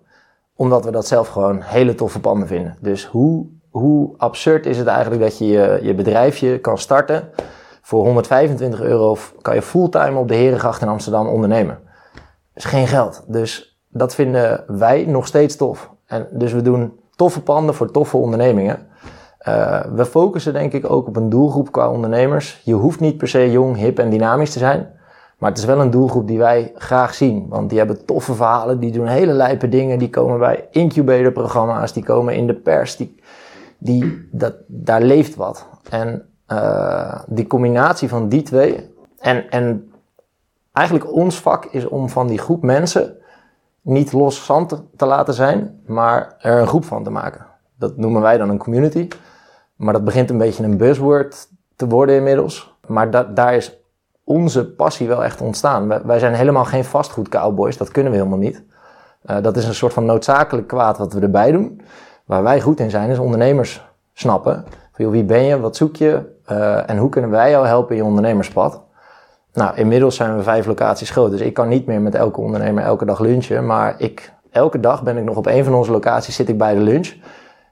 [0.56, 2.78] omdat we dat zelf gewoon hele toffe panden vinden.
[2.82, 7.30] Dus hoe, hoe absurd is het eigenlijk dat je je, je bedrijfje kan starten
[7.82, 11.80] voor 125 euro kan je fulltime op de Herengracht in Amsterdam ondernemen.
[12.14, 13.24] Dat is geen geld.
[13.28, 15.92] Dus dat vinden wij nog steeds tof.
[16.06, 18.88] En dus we doen toffe panden voor toffe ondernemingen.
[19.38, 22.62] Eh, we focussen denk ik ook op een doelgroep qua ondernemers.
[22.64, 24.96] Je hoeft niet per se jong, hip en dynamisch te zijn.
[25.38, 27.46] Maar het is wel een doelgroep die wij graag zien.
[27.50, 30.00] Want die hebben toffe verhalen, die doen hele lijpe dingen.
[30.00, 32.96] Die komen bij incubatorprogramma's, die komen in de pers.
[32.96, 33.20] Die,
[33.78, 35.68] die, dat, daar leeft wat.
[35.90, 38.94] En eh, die combinatie van die twee.
[39.20, 39.92] En, en
[40.72, 43.16] eigenlijk ons vak is om van die groep mensen
[43.82, 44.52] niet los
[44.96, 47.46] te laten zijn, maar er een groep van te maken.
[47.76, 49.08] Dat noemen wij dan een community.
[49.76, 52.76] Maar dat begint een beetje een buzzword te worden inmiddels.
[52.88, 53.80] Maar da- daar is
[54.28, 56.06] onze passie wel echt ontstaan.
[56.06, 58.64] Wij, zijn helemaal geen vastgoed cowboys, dat kunnen we helemaal niet.
[59.22, 61.82] Eh, dat is een soort van noodzakelijk kwaad wat we erbij doen.
[62.26, 64.66] Waar wij goed in zijn, is ondernemers snappen.
[64.92, 68.02] Van, wie ben je, wat zoek je eh, en hoe kunnen wij jou helpen in
[68.02, 68.82] je ondernemerspad?
[69.54, 72.84] Nou, inmiddels zijn we vijf locaties groot, dus ik kan niet meer met elke ondernemer
[72.84, 73.66] elke dag lunchen.
[73.66, 76.74] Maar ik, elke dag ben ik nog op een van onze locaties, zit ik bij
[76.74, 77.14] de lunch.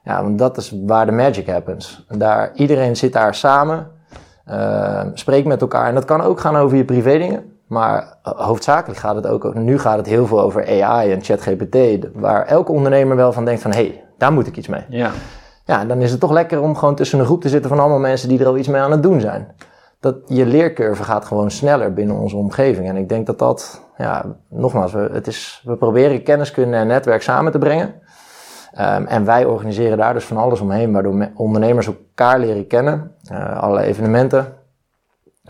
[0.04, 2.06] Ja, want dat is waar de magic happens.
[2.08, 3.90] Daar, iedereen zit daar samen,
[4.46, 5.88] eh, spreekt met elkaar.
[5.88, 7.44] En dat kan ook gaan over je privé dingen.
[7.66, 11.76] Maar eh, hoofdzakelijk gaat het ook, nu gaat het heel veel over AI en ChatGPT.
[12.14, 14.84] Waar elke ondernemer wel van denkt van, hé, hey, daar moet ik iets mee.
[14.88, 15.10] Ja,
[15.64, 17.98] Ja, dan is het toch lekker om gewoon tussen een groep te zitten van allemaal
[17.98, 19.54] mensen die er al iets mee aan het doen zijn.
[20.00, 22.88] Dat je leercurve gaat gewoon sneller binnen onze omgeving.
[22.88, 27.22] En ik denk dat dat, ja, nogmaals, we, het is, we proberen kenniskunde en netwerk
[27.22, 27.94] samen te brengen.
[28.76, 33.12] Ehm, en wij organiseren daar dus van alles omheen, waardoor me- ondernemers elkaar leren kennen.
[33.30, 34.52] eh alle evenementen.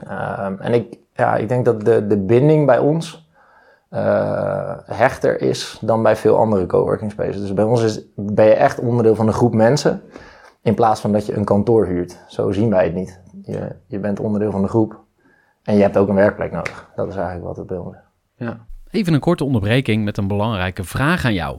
[0.09, 3.25] Ehm, en ik, ja, ik denk dat de, de binding bij ons
[3.89, 7.41] eh, hechter is dan bij veel andere coworking spaces.
[7.41, 10.03] Dus bij ons is, ben je echt onderdeel van een groep mensen.
[10.62, 12.19] In plaats van dat je een kantoor huurt.
[12.29, 13.21] Zo zien wij het niet.
[13.43, 14.99] Je, je bent onderdeel van de groep.
[15.62, 16.91] En je hebt ook een werkplek nodig.
[16.97, 18.01] Dat is eigenlijk wat het ons is.
[18.47, 18.59] ja.
[18.91, 21.59] Even een korte onderbreking met een belangrijke vraag aan jou.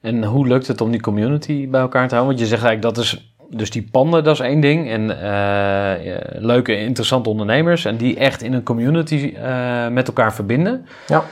[0.00, 2.36] En hoe lukt het om die community bij elkaar te houden?
[2.36, 4.90] Want je zegt eigenlijk dat is dus die panden, dat is één ding.
[4.90, 7.84] En uh, leuke, interessante ondernemers.
[7.84, 10.86] En die echt in een community uh, met elkaar verbinden.
[11.06, 11.24] Ja.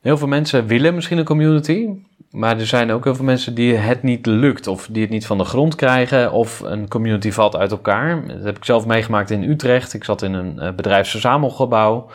[0.00, 1.88] Heel veel mensen willen misschien een community.
[2.30, 4.66] Maar er zijn ook heel veel mensen die het niet lukt.
[4.66, 6.32] Of die het niet van de grond krijgen.
[6.32, 8.26] Of een community valt uit elkaar.
[8.26, 9.94] Dat heb ik zelf meegemaakt in Utrecht.
[9.94, 12.10] Ik zat in een bedrijfsverzamelgebouw.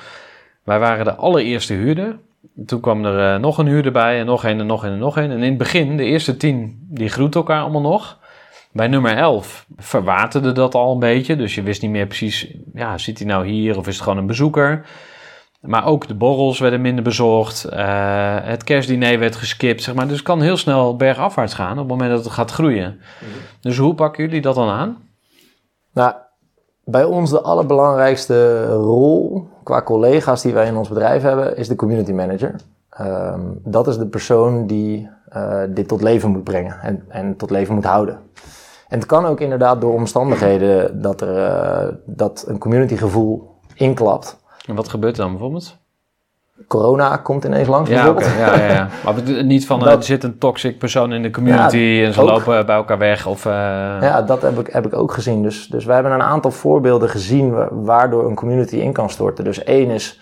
[0.64, 2.18] Wij waren de allereerste huurder.
[2.66, 4.20] Toen kwam er nog een huurder bij.
[4.20, 5.32] En nog een en nog een en nog een.
[5.32, 8.20] En in het begin, de eerste tien, die groeten elkaar allemaal nog.
[8.72, 11.36] Bij nummer 11 verwaterde dat al een beetje.
[11.36, 14.18] Dus je wist niet meer precies, ja, zit hij nou hier of is het gewoon
[14.18, 14.86] een bezoeker?
[15.62, 17.66] Maar ook de borrels werden minder bezorgd.
[17.74, 20.08] Uh, het kerstdiner werd geskipt, zeg maar.
[20.08, 23.02] Dus het kan heel snel bergafwaarts gaan op het moment dat het gaat groeien.
[23.60, 24.98] Dus hoe pakken jullie dat dan aan?
[25.94, 26.14] Nou,
[26.86, 31.76] bij ons de allerbelangrijkste rol qua collega's die wij in ons bedrijf hebben, is de
[31.76, 32.56] community manager.
[33.02, 37.50] Um, dat is de persoon die uh, dit tot leven moet brengen en, en tot
[37.50, 38.20] leven moet houden.
[38.88, 44.38] En het kan ook inderdaad door omstandigheden dat, er, uh, dat een communitygevoel inklapt.
[44.68, 45.78] En wat gebeurt er dan bijvoorbeeld?
[46.68, 48.10] Corona komt ineens langs ja.
[48.10, 48.88] Okay, ja, ja, ja.
[49.06, 52.22] Maar niet van, dat, er zit een toxic persoon in de community ja, en ze
[52.22, 52.30] ook.
[52.30, 53.46] lopen bij elkaar weg of...
[53.46, 53.52] Uh...
[54.02, 55.44] Ja, dat heb ik, heb ik ook gezien.
[55.44, 59.44] Dus, dus we hebben een aantal voorbeelden gezien waardoor een community in kan storten.
[59.44, 60.22] Dus één is,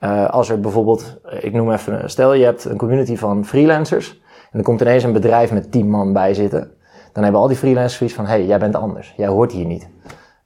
[0.00, 4.58] uh, als er bijvoorbeeld, ik noem even, stel je hebt een community van freelancers en
[4.58, 6.78] er komt ineens een bedrijf met tien man bij zitten
[7.12, 9.88] dan hebben al die freelancers zoiets van, hey, jij bent anders, jij hoort hier niet.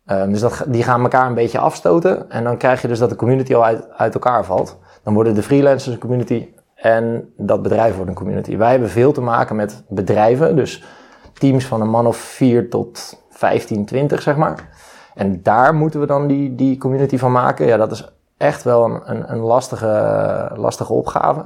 [0.07, 3.11] Um, dus dat, die gaan elkaar een beetje afstoten en dan krijg je dus dat
[3.11, 4.79] de community al uit, uit elkaar valt.
[5.05, 8.57] Dan worden de freelancers een community en dat bedrijf wordt een community.
[8.57, 10.85] Wij hebben veel te maken met bedrijven, dus
[11.33, 14.69] teams van een man of vier tot 15, 20 zeg maar.
[15.14, 17.67] En daar moeten we dan die, die community van maken.
[17.67, 21.40] Ja, dat is echt wel een, een, een lastige, lastige opgave.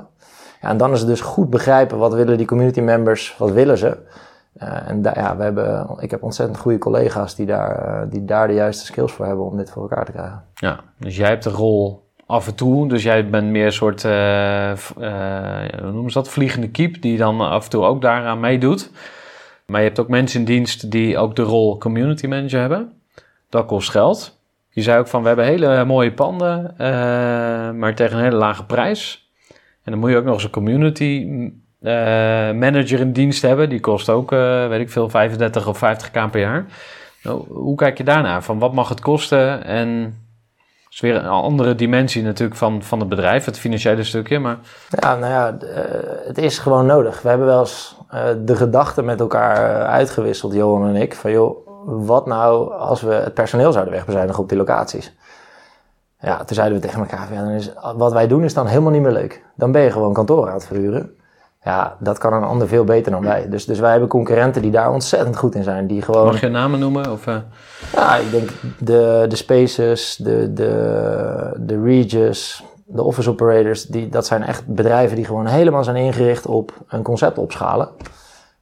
[0.61, 3.79] Ja, en dan is het dus goed begrijpen wat willen die community members, wat willen
[3.79, 3.97] ze.
[4.63, 8.49] Uh, en ja, we hebben, ik heb ontzettend goede collega's die daar, uh, die daar
[8.49, 10.45] de juiste skills voor hebben om dit voor elkaar te krijgen.
[10.55, 14.05] Ja, dus jij hebt de rol af en toe, dus jij bent meer een soort,
[14.05, 14.73] uh,
[15.81, 18.91] hoe noemen ze dat, vliegende kiep, die dan af en toe ook daaraan meedoet.
[19.67, 22.93] Maar je hebt ook mensen in dienst die ook de rol community manager hebben.
[23.49, 24.41] Dat kost geld.
[24.71, 26.75] Je zei ook van, we hebben hele mooie panden,
[27.79, 29.31] maar tegen een hele lage prijs.
[29.83, 31.27] En dan moet je ook nog eens een community
[31.83, 31.93] uh,
[32.53, 33.69] manager in dienst hebben.
[33.69, 36.67] Die kost ook, uh, weet ik veel, 35 of 50k per jaar.
[37.23, 38.43] Nou, hoe kijk je daarnaar?
[38.43, 39.65] Van wat mag het kosten?
[39.65, 40.15] En
[41.03, 44.39] is weer een andere dimensie natuurlijk van, van het bedrijf, het financiële stukje.
[44.39, 44.59] Maar...
[44.89, 45.69] Ja, nou ja, uh,
[46.27, 47.23] het is gewoon nodig.
[47.23, 47.97] We hebben wel eens
[48.45, 51.15] de gedachten met elkaar uitgewisseld, Johan en ik.
[51.15, 55.17] Van joh, wat nou als we het personeel zouden wegbezuinigen op die locaties?
[56.21, 58.93] Ja, toen zeiden we tegen elkaar, ja, dan is, wat wij doen is dan helemaal
[58.93, 59.45] niet meer leuk.
[59.55, 61.18] Dan ben je gewoon kantoor aan het verhuren.
[61.61, 63.49] Ja, dat kan een ander veel beter dan wij.
[63.49, 65.87] Dus, dus wij hebben concurrenten die daar ontzettend goed in zijn.
[65.87, 66.27] Die gewoon...
[66.27, 67.13] Mag je namen noemen?
[67.13, 67.37] Of, uh...
[67.93, 73.85] Ja, ik denk de, de Spaces, de, de, de Regis, de Office Operators.
[73.85, 77.89] Die, dat zijn echt bedrijven die gewoon helemaal zijn ingericht op een concept opschalen.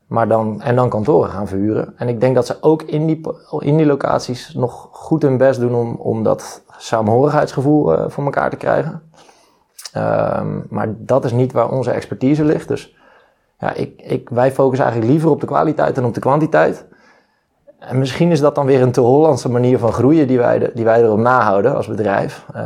[0.07, 1.95] Maar dan, en dan kantoren gaan verhuren.
[1.97, 3.21] En ik denk dat ze ook in die,
[3.59, 8.51] in die locaties nog goed hun best doen om, om dat samenhorigheidsgevoel uh, voor elkaar
[8.51, 9.03] te krijgen.
[9.97, 12.69] Um, maar dat is niet waar onze expertise ligt.
[12.69, 12.97] Dus
[13.59, 16.85] ja, ik, ik, wij focussen eigenlijk liever op de kwaliteit dan op de kwantiteit.
[17.79, 20.85] En misschien is dat dan weer een te Hollandse manier van groeien die wij, die
[20.85, 22.47] wij erop nahouden als bedrijf.
[22.55, 22.61] Uh,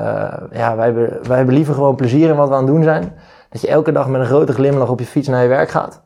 [0.51, 3.12] ja, wij hebben, wij hebben liever gewoon plezier in wat we aan het doen zijn.
[3.51, 6.03] Dat je elke dag met een grote glimlach op je fiets naar je werk gaat.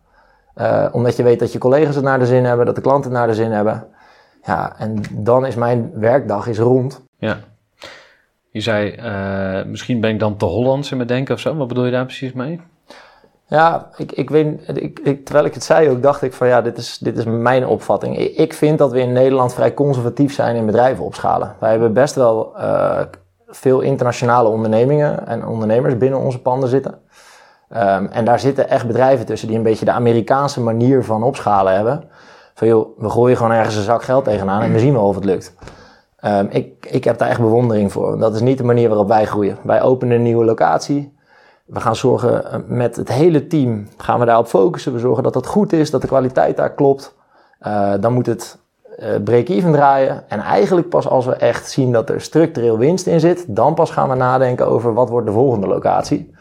[0.56, 3.10] Uh, omdat je weet dat je collega's het naar de zin hebben, dat de klanten
[3.10, 3.86] het naar de zin hebben.
[4.42, 7.02] Ja, en dan is mijn werkdag is rond.
[7.16, 7.36] Ja.
[8.54, 11.56] Je zei, uh, misschien ben ik dan te Hollands in mijn denken of zo.
[11.56, 12.60] Wat bedoel je daar precies mee?
[13.46, 16.76] Ja, ik, ik weet, ik, terwijl ik het zei ook, dacht ik van ja, dit
[16.76, 18.18] is, dit is mijn opvatting.
[18.18, 21.54] Ik, vind dat we in Nederland vrij conservatief zijn in bedrijven opschalen.
[21.58, 23.00] Wij hebben best wel uh,
[23.48, 26.98] veel internationale ondernemingen en ondernemers binnen onze panden zitten.
[27.70, 31.74] Um, en daar zitten echt bedrijven tussen die een beetje de Amerikaanse manier van opschalen
[31.74, 32.04] hebben.
[32.54, 35.14] Van joh, we gooien gewoon ergens een zak geld tegenaan en we zien wel of
[35.14, 35.54] het lukt.
[36.26, 38.18] Um, ik, ik heb daar echt bewondering voor.
[38.18, 39.58] Dat is niet de manier waarop wij groeien.
[39.62, 41.16] Wij openen een nieuwe locatie.
[41.64, 44.92] We gaan zorgen eh, met het hele team, gaan we daarop focussen.
[44.92, 47.14] We zorgen dat dat goed is, dat de kwaliteit daar klopt.
[47.66, 48.58] Uh, dan moet het
[48.98, 50.24] uh, break-even draaien.
[50.28, 53.90] En eigenlijk pas als we echt zien dat er structureel winst in zit, dan pas
[53.90, 56.34] gaan we nadenken over wat wordt de volgende locatie.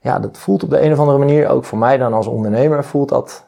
[0.00, 2.84] Ja, dat voelt op de een of andere manier, ook voor mij dan als ondernemer,
[2.84, 3.46] voelt dat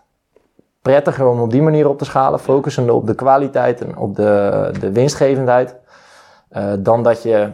[0.87, 4.71] prettiger om op die manier op te schalen, focussende op de kwaliteit en op de,
[4.81, 5.77] de winstgevendheid,
[6.53, 7.51] uh, dan dat je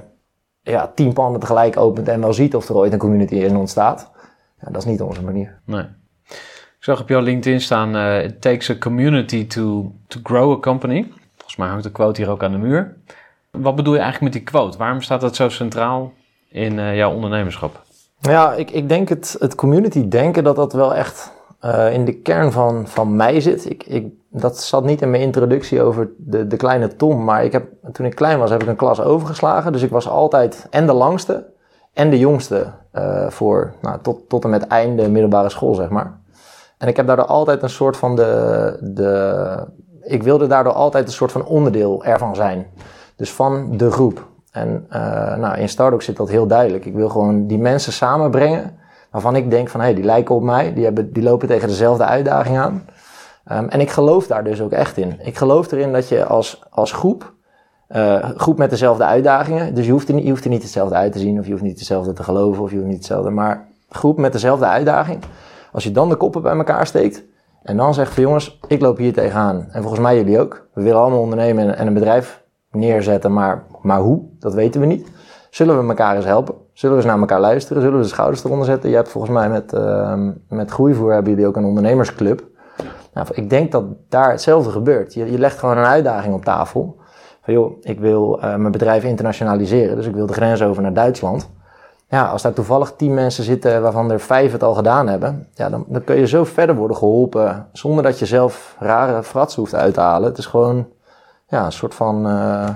[0.63, 4.11] ja, tien panden tegelijk opent en wel ziet of er ooit een community in ontstaat.
[4.61, 5.59] Ja, dat is niet onze manier.
[5.65, 5.85] Nee.
[6.79, 10.61] Ik zag op jouw LinkedIn staan, uh, it takes a community to, to grow a
[10.61, 11.13] company.
[11.37, 12.97] Volgens mij hangt de quote hier ook aan de muur.
[13.51, 14.79] Wat bedoel je eigenlijk met die quote?
[14.79, 16.13] Waarom staat dat zo centraal
[16.49, 17.83] in uh, jouw ondernemerschap?
[18.21, 21.33] Ja, ik, ik denk het, het community denken dat dat wel echt
[21.65, 23.71] uh, in de kern van, van mij zit.
[23.71, 27.53] Ik, ik, dat zat niet in mijn introductie over de, de kleine Tom, maar ik
[27.53, 29.73] heb, toen ik klein was heb ik een klas overgeslagen.
[29.73, 31.51] Dus ik was altijd en de langste
[31.93, 36.21] en de jongste uh, voor nou, tot, tot en met einde middelbare school, zeg maar.
[36.79, 39.67] En ik heb daardoor altijd een soort van de, de.
[40.03, 42.67] Ik wilde daardoor altijd een soort van onderdeel ervan zijn.
[43.17, 44.27] Dus van de groep.
[44.51, 46.85] En uh, nou, in Stardock zit dat heel duidelijk.
[46.85, 48.77] Ik wil gewoon die mensen samenbrengen
[49.13, 51.69] waarvan ik denk van hé, hey, die lijken op mij, die, hebben, die lopen tegen
[51.69, 52.85] dezelfde uitdaging aan.
[53.53, 55.21] Um, en ik geloof daar dus ook echt in.
[55.23, 57.33] Ik geloof erin dat je als, als groep,
[57.97, 60.95] uh, groep met dezelfde uitdagingen, dus je hoeft, er niet, je hoeft er niet hetzelfde
[60.95, 63.31] uit te zien, of je hoeft niet hetzelfde te geloven, of je hoeft niet hetzelfde,
[63.31, 65.23] maar groep met dezelfde uitdaging.
[65.73, 67.25] Als je dan de koppen bij elkaar steekt
[67.63, 69.67] en dan zegt van jongens, ik loop hier tegenaan.
[69.71, 70.67] En volgens mij jullie ook.
[70.75, 74.23] We willen allemaal ondernemen en een bedrijf neerzetten, maar, maar hoe?
[74.39, 75.09] Dat weten we niet.
[75.51, 76.55] Zullen we elkaar eens helpen?
[76.73, 77.83] Zullen we eens naar elkaar luisteren?
[77.83, 78.91] Zullen we de schouders eronder zetten?
[78.91, 82.45] Je hebt volgens mij met, uh, met Groeivoer hebben jullie ook een ondernemersclub.
[83.13, 85.15] Nou, ik denk dat daar hetzelfde gebeurt.
[85.15, 86.97] Je, je legt gewoon een uitdaging op tafel.
[87.43, 90.93] Van joh, ik wil uh, mijn bedrijf internationaliseren, dus ik wil de grens over naar
[90.93, 91.51] Duitsland.
[92.09, 95.69] Ja, als daar toevallig tien mensen zitten waarvan er vijf het al gedaan hebben, ja,
[95.69, 99.75] dan, dan kun je zo verder worden geholpen zonder dat je zelf rare fratsen hoeft
[99.75, 100.29] uit te halen.
[100.29, 100.87] Het is gewoon
[101.47, 102.27] ja, een soort van.
[102.27, 102.69] Uh,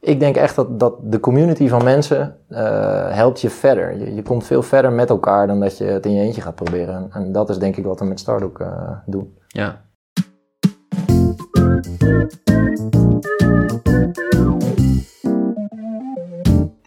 [0.00, 2.58] ik denk echt dat, dat de community van mensen uh,
[3.14, 3.98] helpt je verder.
[3.98, 6.54] Je, je komt veel verder met elkaar dan dat je het in je eentje gaat
[6.54, 7.08] proberen.
[7.12, 9.38] En, dat is denk ik wat we met Stardock uh, doen.
[9.46, 9.84] Ja.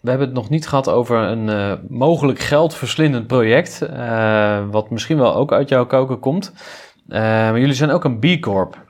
[0.00, 3.78] We hebben het nog niet gehad over een uh, mogelijk geldverslindend project.
[4.70, 6.52] wat misschien wel ook uit jouw koken komt.
[7.06, 8.89] maar jullie zijn ook een B Corp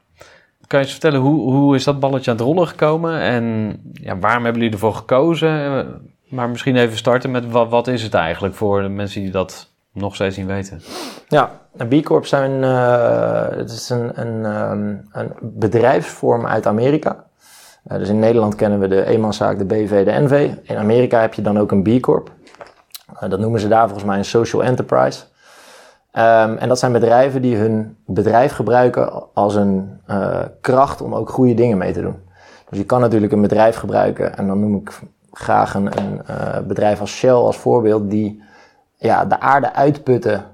[0.70, 3.20] kan je eens vertellen, hoe, hoe is dat balletje aan het rollen gekomen?
[3.20, 5.87] En ja, waarom hebben jullie ervoor gekozen?
[6.28, 9.68] Maar misschien even starten met wat, wat is het eigenlijk voor de mensen die dat
[9.92, 10.80] nog steeds niet weten?
[11.28, 11.50] Ja,
[11.88, 17.24] B Corp zijn, uh, het is een, een, um, een bedrijfsvorm uit Amerika.
[17.88, 20.50] Uh, dus in Nederland kennen we de eenmanszaak, de BV, de NV.
[20.62, 22.30] In Amerika heb je dan ook een B Corp.
[23.14, 25.22] Uh, dat noemen ze daar volgens mij een social enterprise.
[26.12, 31.30] Um, en dat zijn bedrijven die hun bedrijf gebruiken als een uh, kracht om ook
[31.30, 32.16] goede dingen mee te doen.
[32.68, 35.00] Dus je kan natuurlijk een bedrijf gebruiken, en dan noem ik
[35.32, 38.42] graag een, een uh, bedrijf als Shell als voorbeeld, die
[38.96, 40.44] ja, de aarde uitputten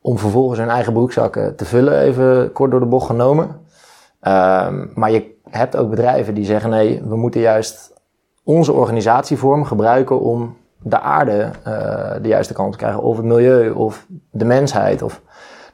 [0.00, 3.44] om vervolgens hun eigen broekzakken te vullen, even kort door de bocht genomen.
[3.46, 7.92] Um, maar je hebt ook bedrijven die zeggen: nee, we moeten juist
[8.44, 13.70] onze organisatievorm gebruiken om de aarde uh, de juiste kant te krijgen, of het milieu,
[13.70, 15.02] of de mensheid.
[15.02, 15.22] Of,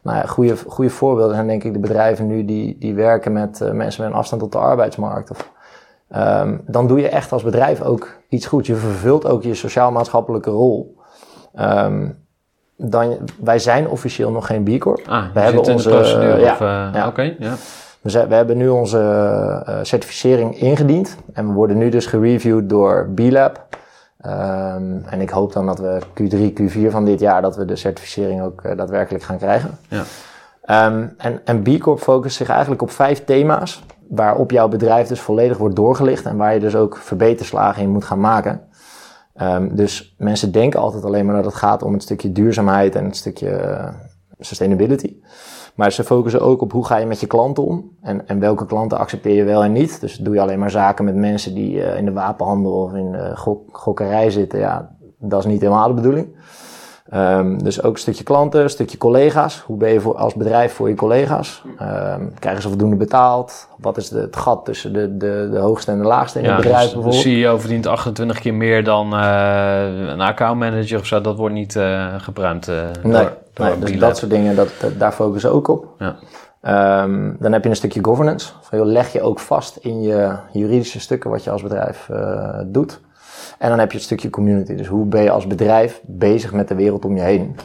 [0.03, 3.61] nou ja, goede, goede voorbeelden zijn denk ik de bedrijven nu die, die werken met
[3.61, 5.31] uh, mensen met een afstand tot de arbeidsmarkt.
[5.31, 5.53] Of,
[6.17, 8.67] um, dan doe je echt als bedrijf ook iets goed.
[8.67, 10.97] Je vervult ook je sociaal-maatschappelijke rol.
[11.61, 12.23] Um,
[12.77, 15.03] dan, wij zijn officieel nog geen B Corp.
[15.09, 16.41] Ah, we hebben onze procedure.
[16.41, 16.99] Ja, uh, ja.
[16.99, 17.55] Oké, okay, ja.
[18.01, 23.67] We, we, hebben nu onze certificering ingediend en we worden nu dus gereviewd door B-Lab.
[24.27, 27.77] Um, en ik hoop dan dat we Q3, Q4 van dit jaar, dat we de
[27.77, 29.79] certificering ook uh, daadwerkelijk gaan krijgen.
[29.89, 30.87] Ja.
[30.87, 35.21] Um, en, en B Corp focust zich eigenlijk op vijf thema's, waarop jouw bedrijf dus
[35.21, 38.61] volledig wordt doorgelicht en waar je dus ook verbeterslagen in moet gaan maken.
[39.43, 43.05] Um, dus mensen denken altijd alleen maar dat het gaat om het stukje duurzaamheid en
[43.05, 43.89] het stukje uh,
[44.39, 45.17] sustainability.
[45.75, 48.67] Maar ze focussen ook op hoe ga je met je klanten om en, en welke
[48.67, 50.01] klanten accepteer je wel en niet.
[50.01, 53.13] Dus doe je alleen maar zaken met mensen die uh, in de wapenhandel of in
[53.13, 54.59] de gok, gokkerij zitten.
[54.59, 56.37] Ja, dat is niet helemaal de bedoeling.
[57.15, 59.63] Um, dus ook een stukje klanten, een stukje collega's.
[59.67, 61.63] Hoe ben je voor, als bedrijf voor je collega's?
[61.67, 63.69] Um, krijgen ze voldoende betaald?
[63.79, 66.51] Wat is de, het gat tussen de, de, de hoogste en de laagste in ja,
[66.51, 67.23] het bedrijf dus bijvoorbeeld?
[67.23, 71.21] De CEO verdient 28 keer meer dan uh, een accountmanager of zo.
[71.21, 75.13] Dat wordt niet uh, uh, nee, door, door nee, dus dat soort dingen, dat, daar
[75.13, 75.87] focussen ze ook op.
[75.99, 76.17] Ja.
[77.03, 78.53] Um, dan heb je een stukje governance.
[78.61, 82.11] Van, joh, leg je ook vast in je juridische stukken wat je als bedrijf
[82.67, 83.01] doet.
[83.65, 84.75] En dan heb je het stukje community.
[84.75, 87.57] Dus hoe ben je als bedrijf bezig met de wereld om je heen?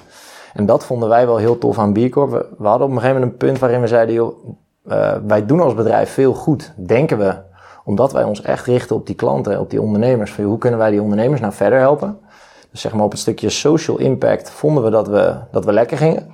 [0.53, 1.97] En dat vonden wij wel heel tof aan B.
[1.97, 5.73] We, hadden op een gegeven moment een punt waarin we zeiden, uh, wij doen als
[5.73, 7.35] bedrijf veel goed, denken we.
[7.85, 10.31] Omdat wij ons echt richten op die klanten, op die ondernemers.
[10.31, 12.19] Van, hoe kunnen wij die ondernemers nou verder helpen?
[12.71, 15.97] Dus zeg maar op het stukje social impact vonden we dat we, dat we lekker
[15.97, 16.27] gingen.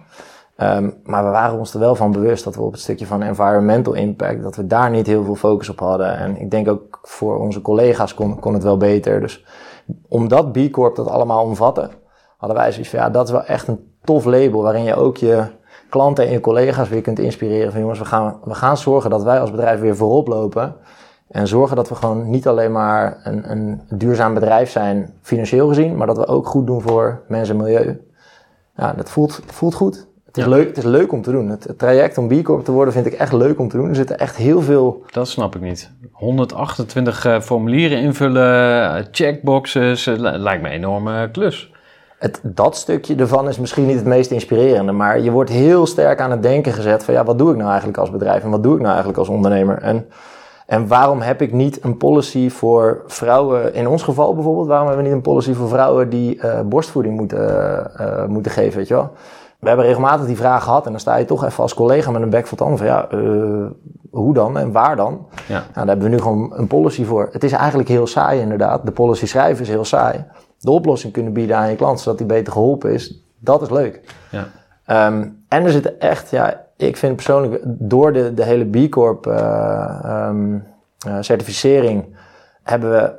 [0.57, 3.21] Um, maar we waren ons er wel van bewust dat we op het stukje van
[3.21, 6.17] environmental impact, dat we daar niet heel veel focus op hadden.
[6.17, 9.21] En ik denk ook voor onze collega's kon, kon het wel beter.
[9.21, 9.45] Dus
[10.07, 11.89] omdat B Corp dat allemaal omvatte,
[12.37, 15.17] hadden wij zoiets van ja, dat is wel echt een tof label waarin je ook
[15.17, 15.45] je
[15.89, 19.23] klanten en je collega's weer kunt inspireren van jongens, we gaan, we gaan zorgen dat
[19.23, 20.75] wij als bedrijf weer voorop lopen.
[21.27, 25.97] En zorgen dat we gewoon niet alleen maar een, een duurzaam bedrijf zijn, financieel gezien,
[25.97, 28.01] maar dat we ook goed doen voor mensen en milieu.
[28.75, 30.07] Ja, dat voelt, voelt goed.
[30.35, 30.57] Het is, Ja.
[30.57, 31.49] leuk, het is leuk om te doen.
[31.49, 33.89] Het, het traject om B Corp te worden vind ik echt leuk om te doen.
[33.89, 35.91] Er zitten echt heel veel Dat snap ik niet.
[36.11, 41.71] 128 eh, formulieren invullen, eh, checkboxes, eh, li- lijkt me een enorme klus.
[42.19, 46.19] Het, dat stukje ervan is misschien niet het meest inspirerende, maar je wordt heel sterk
[46.21, 48.63] aan het denken gezet van ja, wat doe ik nou eigenlijk als bedrijf en wat
[48.63, 49.77] doe ik nou eigenlijk als ondernemer?
[49.77, 50.05] En,
[50.65, 55.03] en waarom heb ik niet een policy voor vrouwen, in ons geval bijvoorbeeld, waarom hebben
[55.05, 57.47] we niet een policy voor vrouwen die eh, borstvoeding moeten,
[57.97, 59.11] eh, eh, moeten geven, weet je wel?
[59.65, 62.21] We hebben regelmatig die vraag gehad en dan sta je toch even als collega met
[62.21, 63.65] een bek vol tanden van ja, eh,
[64.11, 65.27] hoe dan en waar dan?
[65.47, 65.53] Ja.
[65.53, 67.29] Nou, daar hebben we nu gewoon een policy voor.
[67.31, 68.85] Het is eigenlijk heel saai inderdaad.
[68.85, 70.25] De policy schrijven is heel saai.
[70.59, 73.23] De oplossing kunnen bieden aan je klant, zodat hij beter geholpen is.
[73.39, 74.01] Dat is leuk.
[74.31, 74.47] Ja.
[74.85, 79.27] Ehm, en er zitten echt, ja, ik vind persoonlijk door de, de hele B Corp
[79.27, 80.57] eh, ehm,
[81.07, 82.15] eh, certificering
[82.63, 83.13] hebben we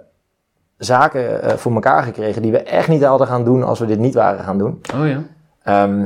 [0.78, 4.14] zaken voor elkaar gekregen die we echt niet hadden gaan doen als we dit niet
[4.14, 4.80] waren gaan doen.
[4.94, 5.22] Oh ja.
[5.62, 6.05] Ehm,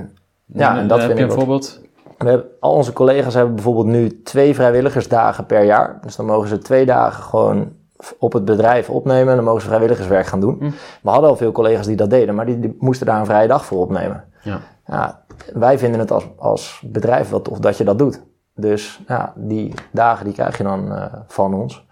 [0.53, 1.81] ja, en dat heb vind je een voorbeeld?
[2.19, 5.99] we hebben, al onze collega's hebben bijvoorbeeld nu twee vrijwilligersdagen per jaar.
[6.01, 7.73] Dus dan mogen ze twee dagen gewoon
[8.19, 10.57] op het bedrijf opnemen en dan mogen ze vrijwilligerswerk gaan doen.
[10.59, 10.71] Hm.
[11.03, 13.49] We hadden al veel collega's die dat deden, maar die, die moesten daar een vrije
[13.49, 14.25] dag voor opnemen.
[14.43, 14.61] Ja.
[14.87, 18.23] Ja, wij vinden het als, als bedrijf wel tof dat je dat doet.
[18.55, 21.87] Dus ja, die dagen die krijg je dan eh, van ons.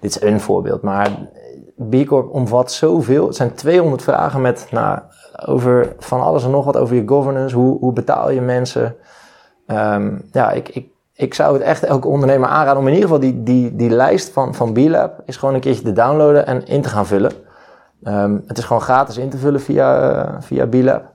[0.00, 1.10] Dit is een voorbeeld, maar
[1.90, 3.26] B Corp omvat zoveel.
[3.26, 4.98] Het zijn 200 vragen met nou,
[5.46, 7.56] over van alles en nog wat over je governance.
[7.56, 8.96] Hoe, hoe betaal je mensen?
[9.66, 13.22] Ehm, ja, ik, ik, ik zou het echt elke ondernemer aanraden om in ieder geval
[13.22, 16.82] die, die, die lijst van, van B-Lab is gewoon een keertje te downloaden en in
[16.82, 17.32] te gaan vullen.
[18.02, 21.12] Ehm, het is gewoon gratis in te vullen via, eh, via B-Lab.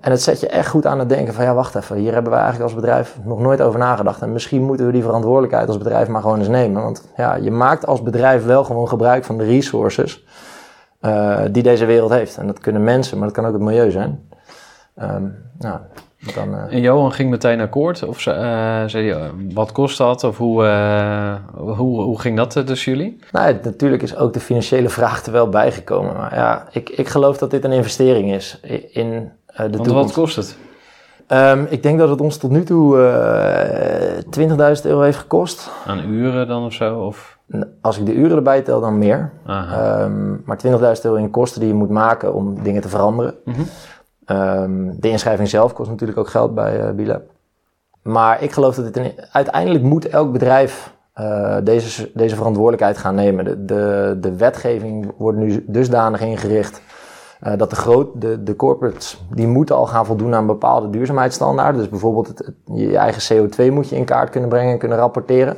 [0.00, 2.32] En het zet je echt goed aan het denken van ja, wacht even, hier hebben
[2.32, 4.22] wij eigenlijk als bedrijf nog nooit over nagedacht.
[4.22, 6.82] En misschien moeten we die verantwoordelijkheid als bedrijf maar gewoon eens nemen.
[6.82, 10.24] Want ja, je maakt als bedrijf wel gewoon gebruik van de resources
[11.06, 12.36] eh, die deze wereld heeft.
[12.36, 14.28] En dat kunnen mensen, maar dat kan ook het milieu zijn.
[14.96, 15.24] Ehm,
[15.58, 15.78] nou,
[16.34, 18.02] dan, eh, En Johan ging meteen akkoord?
[18.04, 20.24] Of ze- eh, zei hij, wat kost dat?
[20.24, 20.64] Of hoe,
[21.56, 23.18] hoe, hoe ging dat tussen jullie?
[23.32, 26.14] Nou, het- natuurlijk is ook de financiële vraag er wel bijgekomen.
[26.16, 29.92] Maar ja, ik, ik geloof dat dit een investering is in de Want toekomst.
[29.94, 30.56] wat kost het?
[31.26, 35.70] Ehm, ik denk dat het ons tot nu toe eh 20.000 euro heeft gekost.
[35.86, 36.98] Aan uren dan of zo?
[36.98, 37.35] Of?
[37.80, 39.30] Als ik de uren erbij tel, dan meer.
[39.46, 43.34] Ehm, maar 20.000 euro in kosten die je moet maken om dingen te veranderen.
[43.44, 43.60] Mhm.
[44.24, 47.22] Ehm, de inschrijving zelf kost natuurlijk ook geld bij Bilab.
[48.02, 53.44] Maar ik geloof dat een, uiteindelijk moet elk bedrijf eh, deze, deze verantwoordelijkheid gaan nemen.
[53.44, 56.82] De, de, de wetgeving wordt nu dusdanig ingericht
[57.40, 61.80] eh, dat de, groot, de, de corporates die moeten al gaan voldoen aan bepaalde duurzaamheidsstandaarden.
[61.80, 64.98] Dus bijvoorbeeld het, het- je eigen CO2 moet je in kaart kunnen brengen en kunnen
[64.98, 65.56] rapporteren.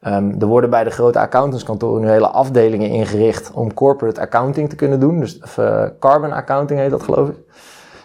[0.00, 4.76] Ehm, er worden bij de grote accountantskantoren nu hele afdelingen ingericht om corporate accounting te
[4.76, 5.20] kunnen doen.
[5.20, 7.36] Dus eh, carbon accounting heet dat geloof ik.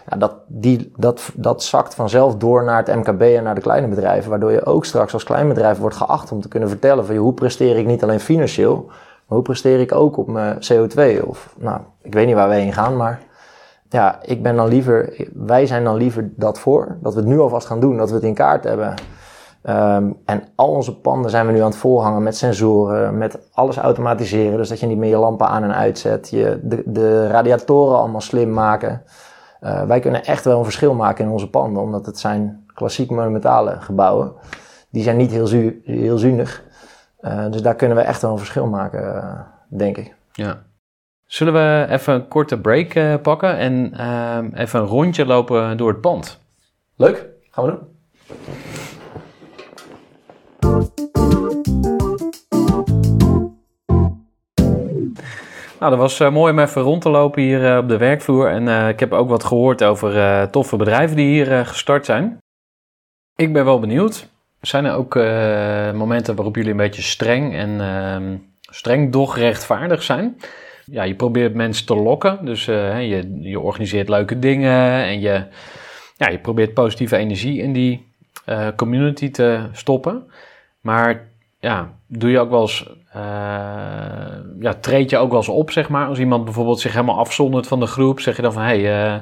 [0.08, 3.88] Ja, dat, die, dat, dat zakt vanzelf door naar het MKB en naar de kleine
[3.88, 4.30] bedrijven.
[4.30, 7.34] Waardoor je ook straks als klein bedrijf wordt geacht om te kunnen vertellen van hoe
[7.34, 11.24] presteer ik niet alleen financieel, maar hoe presteer ik ook op mijn CO2?
[11.24, 13.20] Of nou, ik weet niet waar we heen gaan, maar
[13.88, 16.96] ja, ik ben dan liever, wij zijn dan liever dat voor.
[17.00, 18.94] Dat we het nu alvast gaan doen, dat we het in kaart hebben.
[19.66, 23.76] Ehm, en al onze panden zijn we nu aan het volhangen met sensoren, met alles
[23.76, 24.56] automatiseren.
[24.56, 26.30] Dus dat je niet meer je lampen aan en uitzet.
[26.30, 29.02] Je, de, de radiatoren allemaal slim maken.
[29.60, 33.10] Eh, wij kunnen echt wel een verschil maken in onze panden, omdat het zijn klassiek
[33.10, 34.32] monumentale gebouwen.
[34.90, 36.62] Die zijn niet heel, zu heel zuinig.
[37.20, 40.14] Eh, dus daar kunnen we echt wel een verschil maken, eh, denk ik.
[40.32, 40.62] Ja.
[41.24, 46.00] Zullen we even een korte break pakken en ehm, even een rondje lopen door het
[46.00, 46.40] pand?
[46.96, 47.94] Leuk, gaan we doen.
[55.86, 58.50] Nou, dat was eh, mooi om even rond te lopen hier eh, op de werkvloer.
[58.50, 62.38] En eh, ik heb ook wat gehoord over toffe bedrijven die hier gestart zijn.
[63.36, 64.28] Ik ben wel benieuwd.
[64.60, 65.14] Zijn er ook
[65.94, 70.36] momenten waarop jullie een beetje streng en ehm, streng doch rechtvaardig zijn?
[70.84, 72.44] Ja, je probeert mensen te lokken.
[72.44, 75.44] Dus je, je organiseert leuke dingen en je,
[76.16, 78.12] ja, je probeert positieve energie in die
[78.76, 80.30] community te stoppen.
[80.80, 81.28] Maar
[81.58, 85.88] ja, doe je ook wel eens, eh, ja, treed je ook wel eens op, zeg
[85.88, 86.06] maar.
[86.06, 89.14] Als iemand bijvoorbeeld zich helemaal afzondert van de groep, zeg je dan van, hé, hey,
[89.14, 89.20] eh,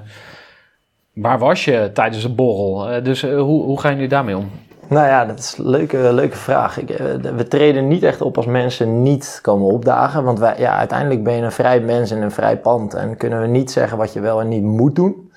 [1.12, 2.90] waar was je tijdens de borrel?
[2.90, 4.50] Eh, dus hoe, hoe gaan jullie daarmee om?
[4.88, 6.78] Nou ja, dat is een leuke, leuke vraag.
[6.78, 6.88] Ik,
[7.36, 10.24] we treden niet echt op als mensen niet komen opdagen.
[10.24, 12.94] Want wij, ja, uiteindelijk ben je een vrij mens in een vrij pand.
[12.94, 15.32] En kunnen we niet zeggen wat je wel en niet moet doen.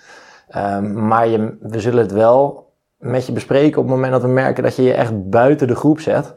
[0.47, 4.28] Ehm, maar je, we zullen het wel met je bespreken op het moment dat we
[4.28, 6.36] merken dat je je echt buiten de groep zet.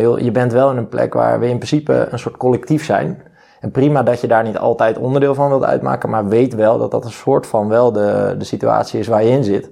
[0.00, 3.22] Je bent wel in een plek waar we in principe een soort collectief zijn.
[3.60, 6.90] En prima dat je daar niet altijd onderdeel van wilt uitmaken, maar weet wel dat
[6.90, 9.70] dat een soort van wel de, de situatie is waar je in zit.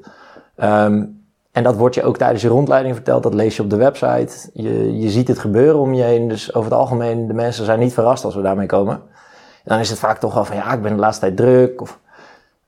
[0.56, 1.04] Ehm,
[1.52, 4.50] en dat wordt je ook tijdens je rondleiding verteld, dat lees je op de website.
[4.52, 7.78] Je, je ziet het gebeuren om je heen, dus over het algemeen, de mensen zijn
[7.78, 8.94] niet verrast als we daarmee komen.
[8.94, 11.80] En dan is het vaak toch wel van, ja, ik ben de laatste tijd druk,
[11.80, 11.98] of,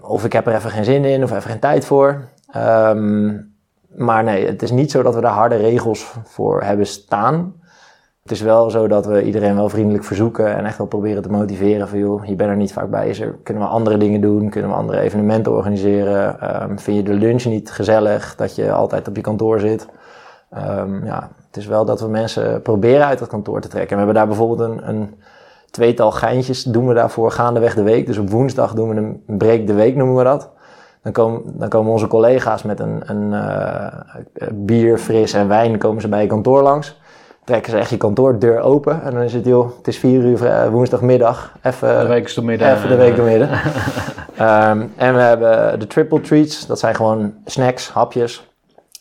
[0.00, 2.28] of ik heb er even geen zin in, of even geen tijd voor.
[2.50, 3.36] Ehm,
[3.96, 7.54] maar nee, het is niet zo dat we daar harde regels voor hebben staan.
[8.22, 11.30] Het is wel zo dat we iedereen wel vriendelijk verzoeken en echt wel proberen te
[11.30, 13.08] motiveren van je bent er niet vaak bij.
[13.08, 14.50] Is kunnen we andere dingen doen?
[14.50, 16.36] Kunnen we andere evenementen organiseren?
[16.62, 19.88] Um, vind je de lunch niet gezellig dat je altijd op je kantoor zit?
[20.56, 23.90] Um, ja, het is wel dat we mensen proberen uit het kantoor te trekken.
[23.90, 25.14] En we hebben daar bijvoorbeeld een, een
[25.70, 28.06] tweetal geintjes doen we daarvoor gaandeweg de week.
[28.06, 30.50] Dus op woensdag doen we een break de week noemen we dat.
[31.04, 36.00] Dan komen, dan komen onze collega's met een, een uh, bier, fris en wijn komen
[36.00, 36.96] ze bij je kantoor langs
[37.44, 39.02] trekken ze echt je kantoordeur open.
[39.02, 41.52] En dan is het, joh, het is vier uur eh, woensdagmiddag.
[41.62, 42.72] Even de week midden.
[42.72, 43.50] Even de week midden.
[43.50, 46.66] um, en we hebben de triple treats.
[46.66, 48.52] Dat zijn gewoon snacks, hapjes.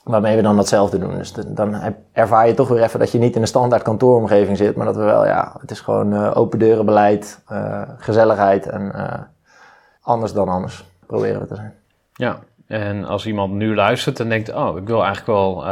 [0.04, 1.18] Waarmee we dan datzelfde doen.
[1.18, 4.76] Dus dan ervaar je toch weer even dat je niet in een standaard kantooromgeving zit.
[4.76, 9.14] Maar dat we wel, ja, het is gewoon uh, open deurenbeleid, uh, gezelligheid en uh,
[10.02, 10.86] anders dan anders.
[11.06, 11.74] Proberen we te zijn.
[12.14, 15.64] Ja, en als iemand nu luistert en denkt, oh, ik wil eigenlijk wel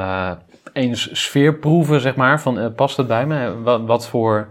[0.73, 3.61] eens sfeer proeven, zeg maar, van uh, past het bij me?
[3.61, 4.47] Wat, wat, voor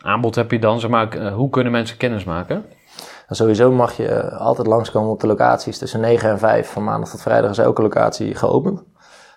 [0.00, 2.64] aanbod heb je dan, zeg maar, uh, hoe kunnen mensen kennis maken?
[2.96, 5.78] Nou, sowieso mag je altijd langskomen op de locaties.
[5.78, 8.82] Tussen 9 en 5 van maandag tot vrijdag is elke locatie geopend.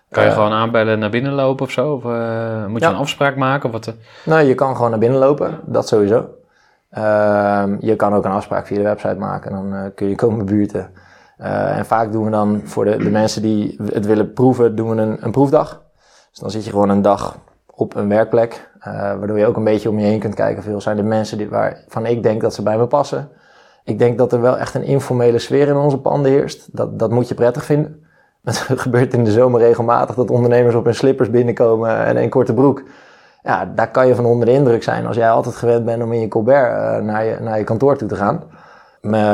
[0.10, 1.94] Kan je gewoon aanbellen naar binnen lopen of zo?
[1.94, 2.04] Of
[2.68, 2.92] moet je ja.
[2.92, 3.66] een afspraak maken?
[3.66, 3.94] Of wat,
[4.26, 6.30] Nou, je kan gewoon naar binnen lopen, dat sowieso.
[6.90, 10.92] Ehm, je kan ook een afspraak via de website maken, dan kun je komen buurten.
[11.38, 15.02] En vaak doen we dan voor de, de, mensen die het willen proeven, doen we
[15.02, 15.82] een, een proefdag.
[16.30, 19.64] Dus dan zit je gewoon een dag op een werkplek, uh, waardoor je ook een
[19.64, 20.64] beetje om je heen kunt kijken.
[20.64, 23.30] Veel zijn de mensen die, waarvan ik denk dat ze bij me passen.
[23.84, 26.68] Ik denk dat er wel echt een informele sfeer in onze panden heerst.
[26.72, 28.06] Dat, dat moet je prettig vinden.
[28.44, 32.54] Het gebeurt in de zomer regelmatig dat ondernemers op hun slippers binnenkomen en een korte
[32.54, 32.84] broek.
[33.44, 36.14] Ja, daar kan je van onder de indruk zijn als jij altijd gewend bent om
[36.14, 38.44] in je colbert uh, naar, je, naar je kantoor toe te gaan.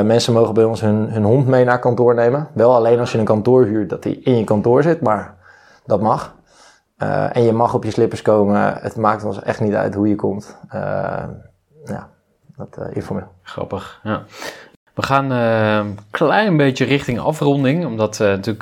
[0.04, 2.48] Mensen mogen bij ons hun, hun hond mee naar kantoor nemen.
[2.54, 5.36] Wel alleen als je een kantoor huurt dat die in je kantoor zit, maar
[5.86, 6.36] dat mag.
[6.98, 8.74] Uh, en je mag op je slippers komen.
[8.74, 10.58] Het maakt ons echt niet uit hoe je komt.
[10.66, 10.82] Uh,
[11.86, 12.10] ja,
[12.56, 13.28] dat uh, informeel.
[13.44, 14.24] Grappig, ja.
[14.94, 17.86] We gaan een klein beetje richting afronding.
[17.86, 18.60] Omdat natuurlijk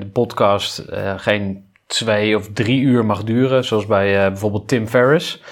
[0.00, 0.84] de podcast
[1.16, 3.64] geen twee of drie uur mag duren.
[3.64, 5.42] Zoals bij bijvoorbeeld Tim Ferriss.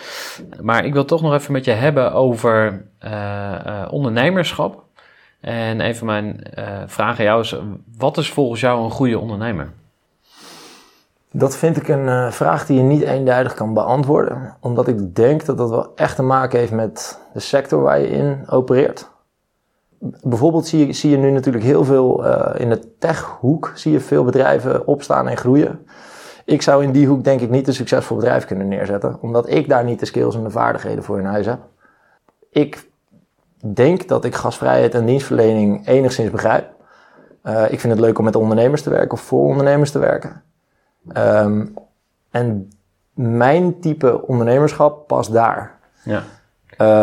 [0.60, 2.84] Maar ik wil toch nog even met je hebben over
[3.90, 4.88] ondernemerschap.
[5.40, 6.40] En een van mijn
[6.86, 7.56] vragen aan jou is:
[7.96, 9.72] wat is volgens jou een goede ondernemer?
[11.32, 15.44] Dat vind ik een uh, vraag die je niet eenduidig kan beantwoorden, omdat ik denk
[15.44, 19.10] dat dat wel echt te maken heeft met de sector waar je in opereert.
[20.22, 24.00] Bijvoorbeeld zie je, zie je nu natuurlijk heel veel uh, in de techhoek, zie je
[24.00, 25.86] veel bedrijven opstaan en groeien.
[26.44, 29.68] Ik zou in die hoek denk ik niet een succesvol bedrijf kunnen neerzetten, omdat ik
[29.68, 31.58] daar niet de skills en de vaardigheden voor in huis heb.
[32.50, 32.89] Ik
[33.64, 36.68] denk dat ik gasvrijheid en dienstverlening enigszins begrijp.
[37.44, 40.42] Uh, ik vind het leuk om met ondernemers te werken of voor ondernemers te werken.
[41.16, 41.74] Um,
[42.30, 42.70] en
[43.14, 45.78] mijn type ondernemerschap past daar.
[46.04, 46.22] Ja.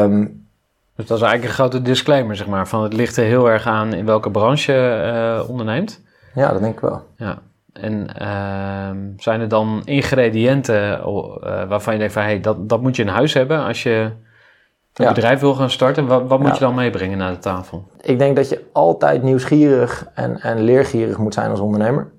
[0.03, 0.47] Um,
[0.95, 2.67] dus dat is eigenlijk een grote disclaimer, zeg maar.
[2.67, 6.01] Van het ligt er heel erg aan in welke branche je uh, onderneemt.
[6.33, 7.03] Ja, dat denk ik wel.
[7.17, 7.37] Ja.
[7.73, 11.03] En uh, zijn er dan ingrediënten uh,
[11.67, 12.23] waarvan je denkt van...
[12.23, 14.11] Hey, dat, dat moet je in huis hebben als je
[14.97, 15.13] een ja.
[15.13, 16.07] bedrijf wil gaan starten?
[16.07, 16.53] Wat, wat moet ja.
[16.53, 17.83] je dan meebrengen naar de tafel?
[18.01, 22.11] Ik denk dat je altijd nieuwsgierig en, en leergierig moet zijn als ondernemer.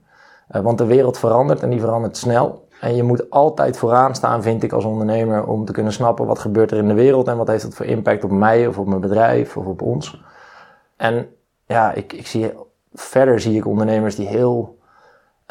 [0.51, 2.67] Uh, want de wereld verandert en die verandert snel.
[2.81, 6.39] En je moet altijd vooraan staan, vind ik, als ondernemer, om te kunnen snappen wat
[6.39, 8.87] gebeurt er in de wereld en wat heeft dat voor impact op mij of op
[8.87, 10.23] mijn bedrijf of op ons.
[10.97, 11.27] En
[11.67, 12.53] ja, ik, ik zie,
[12.93, 14.79] verder zie ik ondernemers die heel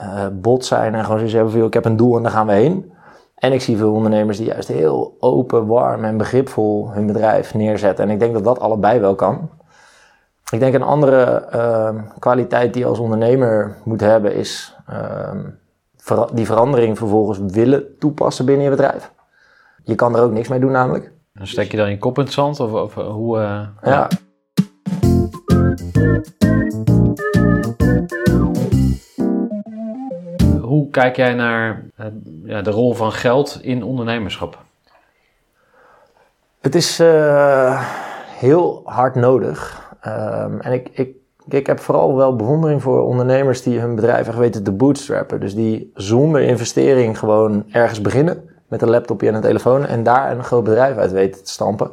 [0.01, 2.53] uh, bot zijn en gewoon zeggen van, ik heb een doel en daar gaan we
[2.53, 2.91] heen.
[3.37, 8.05] En ik zie veel ondernemers die juist heel open, warm en begripvol hun bedrijf neerzetten.
[8.05, 9.49] En ik denk dat dat allebei wel kan.
[10.51, 15.29] Ik denk een andere uh, kwaliteit die je als ondernemer moet hebben is uh,
[15.97, 19.11] ver die verandering vervolgens willen toepassen binnen je bedrijf.
[19.83, 21.11] Je kan er ook niks mee doen namelijk.
[21.33, 23.37] Dan steek je dan je kop in het zand of, of hoe...
[23.37, 24.07] Uh, ja.
[30.91, 31.83] Kijk jij naar
[32.43, 34.65] ja, de rol van geld in ondernemerschap?
[36.61, 37.81] Het is uh,
[38.25, 39.85] heel hard nodig.
[40.05, 41.15] Um, en ik, ik
[41.49, 45.39] ik heb vooral wel bewondering voor ondernemers die hun bedrijf echt weten te bootstrappen.
[45.39, 50.31] Dus die zonder investering gewoon ergens beginnen met een laptopje en een telefoon en daar
[50.31, 51.91] een groot bedrijf uit weten te stampen.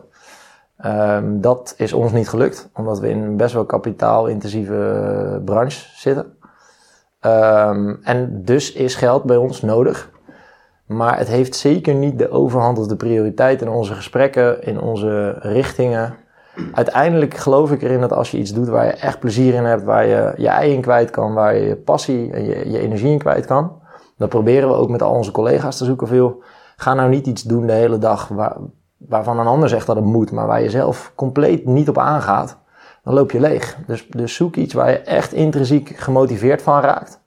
[0.84, 6.36] Um, dat is ons niet gelukt, omdat we in een best wel kapitaalintensieve branche zitten.
[7.26, 10.10] Um, en dus is geld bij ons nodig.
[10.86, 15.36] Maar het heeft zeker niet de overhand of de prioriteit in onze gesprekken, in onze
[15.38, 16.14] richtingen.
[16.72, 19.82] Uiteindelijk geloof ik erin dat als je iets doet waar je echt plezier in hebt,
[19.82, 23.18] waar je je ei in kwijt kan, waar je je passie en je, energie in
[23.18, 23.72] kwijt kan,
[24.16, 26.42] dan proberen we ook met al onze collega's te zoeken veel.
[26.76, 28.56] Ga nou niet iets doen de hele dag waar,
[28.96, 32.58] waarvan een ander zegt dat het moet, maar waar je zelf compleet niet op aangaat.
[33.04, 33.76] Dan loop je leeg.
[33.86, 37.20] Dus, dus zoek iets waar je echt intrinsiek gemotiveerd van raakt.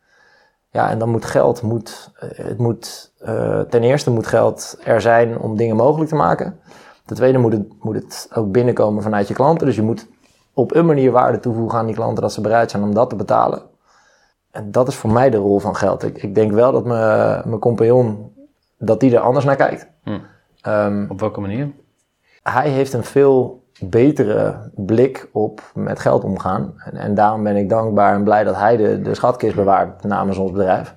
[0.70, 5.02] Ja, en dan moet geld, moet, eh, het moet, uh, ten eerste moet geld er
[5.02, 6.60] zijn om dingen mogelijk te maken.
[7.06, 9.66] Ten tweede moet het, moet het ook binnenkomen vanuit je klanten.
[9.66, 10.08] Dus je moet
[10.54, 13.16] op een manier waarde toevoegen aan die klanten dat ze bereid zijn om dat te
[13.16, 13.62] betalen.
[14.52, 16.04] En dat is voor mij de rol van geld.
[16.04, 18.34] Ik, ik denk wel dat mijn compagnon,
[18.78, 19.88] dat die er anders naar kijkt.
[20.04, 20.20] Hm.
[20.68, 21.72] Um, op welke manier?
[22.44, 26.74] Hij heeft een veel betere blik op met geld omgaan.
[26.78, 30.38] En, en, daarom ben ik dankbaar en blij dat hij de, de schatkist bewaart namens
[30.38, 30.96] ons bedrijf.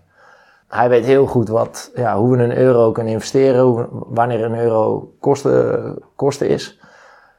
[0.68, 4.58] Hij weet heel goed wat, ja, hoe we een euro kunnen investeren, hoe, wanneer een
[4.58, 6.80] euro kosten, kosten is.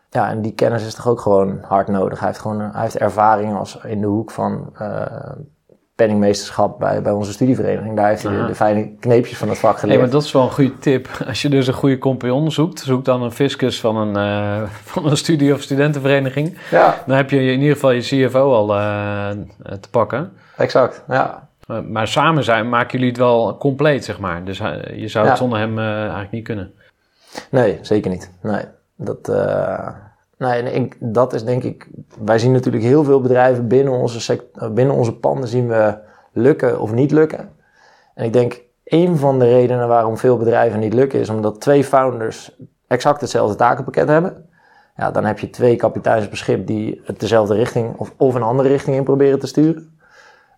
[0.10, 2.20] Ja, en die kennis is toch ook gewoon hard nodig.
[2.20, 5.06] Hij heeft gewoon hij heeft ervaring als in de hoek van uh,
[6.02, 7.96] penningmeesterschap bij, bij onze studievereniging.
[7.96, 10.00] Daar heeft hij de, fijne kneepjes van het vak geleerd.
[10.00, 11.08] Hey, maar dat is wel een goede tip.
[11.28, 15.06] Als je dus een goede compagnon zoekt, zoek dan een fiscus van een, uh, van
[15.06, 16.58] een studie- of studentenvereniging.
[16.72, 17.04] Ja.
[17.06, 19.30] Dan heb je in ieder geval je CFO al uh,
[19.80, 20.34] te pakken.
[20.58, 21.50] Exact, ja.
[21.88, 24.44] Maar samen zijn, maken jullie het wel compleet, zeg maar.
[24.44, 24.58] Dus
[24.96, 26.74] je zou het zonder hem eigenlijk niet kunnen.
[27.50, 28.32] Nee, zeker niet.
[28.42, 28.64] Nee,
[28.96, 29.32] dat...
[30.42, 31.88] Nee, en dat is denk ik.
[32.20, 35.98] Wij zien natuurlijk heel veel bedrijven binnen onze, sect, binnen onze panden zien we
[36.32, 37.50] lukken of niet lukken.
[38.14, 41.84] En ik denk een van de redenen waarom veel bedrijven niet lukken is omdat twee
[41.84, 44.50] founders exact hetzelfde takenpakket hebben.
[44.96, 48.44] Ja, dan heb je twee kapiteins op schip die het dezelfde richting of, of een
[48.44, 50.00] andere richting in proberen te sturen.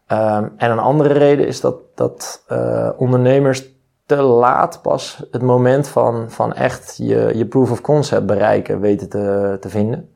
[0.07, 3.72] Um, en een andere reden is dat, dat uh, ondernemers
[4.05, 9.09] te laat pas het moment van, van echt je, je proof of concept bereiken weten
[9.09, 10.15] te, te vinden.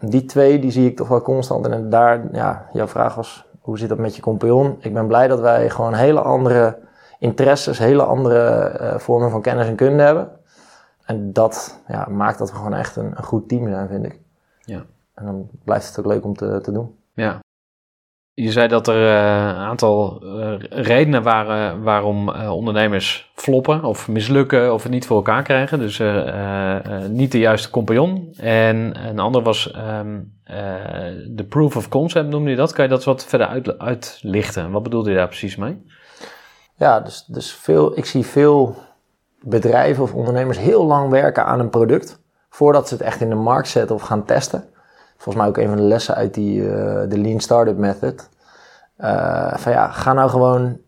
[0.00, 1.66] Die twee die zie ik toch wel constant.
[1.66, 4.76] En daar, ja, jouw vraag was, hoe zit dat met je compagnon?
[4.80, 6.78] Ik ben blij dat wij gewoon hele andere
[7.18, 10.30] interesses, hele andere uh, vormen van kennis en kunde hebben.
[11.04, 14.20] En dat ja, maakt dat we gewoon echt een, een goed team zijn, vind ik.
[14.60, 14.84] Ja.
[15.14, 16.98] En dan blijft het ook leuk om te, te doen.
[17.12, 17.38] Ja,
[18.42, 24.08] je zei dat er uh, een aantal uh, redenen waren waarom uh, ondernemers floppen of
[24.08, 25.78] mislukken of het niet voor elkaar krijgen.
[25.78, 26.02] Dus
[27.08, 28.34] niet de juiste compagnon.
[28.36, 30.32] En een ander was um,
[31.26, 32.72] de proof of concept noemde je dat.
[32.72, 34.70] Kan je dat wat verder uit, uitlichten?
[34.70, 35.84] Wat bedoelde je daar precies mee?
[36.74, 38.76] Ja, dus, dus veel, ik zie veel
[39.40, 43.34] bedrijven of ondernemers heel lang werken aan een product voordat ze het echt in de
[43.34, 44.64] markt zetten of gaan testen
[45.18, 46.70] volgens mij ook een van de lessen uit die, uh,
[47.08, 48.28] de Lean Startup Method.
[49.00, 50.78] Uh, van ja, ga nou gewoon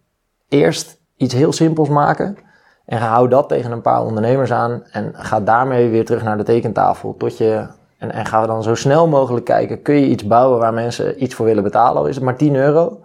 [0.49, 2.37] eerst iets heel simpels maken.
[2.85, 4.83] En hou dat tegen een paar ondernemers aan.
[4.93, 7.14] En ga daarmee weer terug naar de tekentafel.
[7.18, 7.66] Tot je,
[7.99, 9.83] en, en ga dan zo snel mogelijk kijken.
[9.83, 12.01] Kun je iets bouwen waar mensen iets voor willen betalen?
[12.01, 12.99] Al is het maar 10 euro.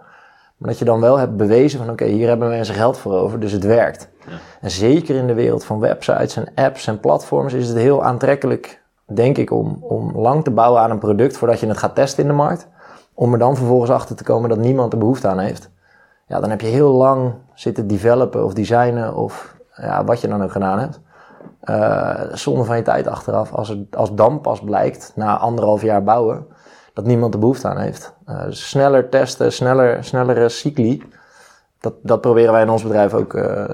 [0.56, 3.12] Maar dat je dan wel hebt bewezen van oké, okay, hier hebben mensen geld voor
[3.12, 3.40] over.
[3.40, 4.08] Dus het werkt.
[4.26, 4.32] Ja.
[4.60, 8.82] En zeker in de wereld van websites en apps en platforms is het heel aantrekkelijk
[9.14, 12.22] denk ik, om, om lang te bouwen aan een product voordat je het gaat testen
[12.22, 12.68] in de markt.
[13.14, 15.70] Om er dan vervolgens achter te komen dat niemand er behoefte aan heeft.
[16.26, 20.42] Ja, dan heb je heel lang zitten developen of designen of ja, wat je dan
[20.42, 21.00] ook gedaan hebt.
[21.64, 23.52] Uh, zonder van je tijd achteraf.
[23.52, 26.46] Als, als dan pas blijkt, na anderhalf jaar bouwen,
[26.92, 28.14] dat niemand er behoefte aan heeft.
[28.28, 31.02] Uh, dus sneller testen, sneller, snellere cycli.
[31.80, 33.64] Dat, dat proberen wij in ons bedrijf ook uh,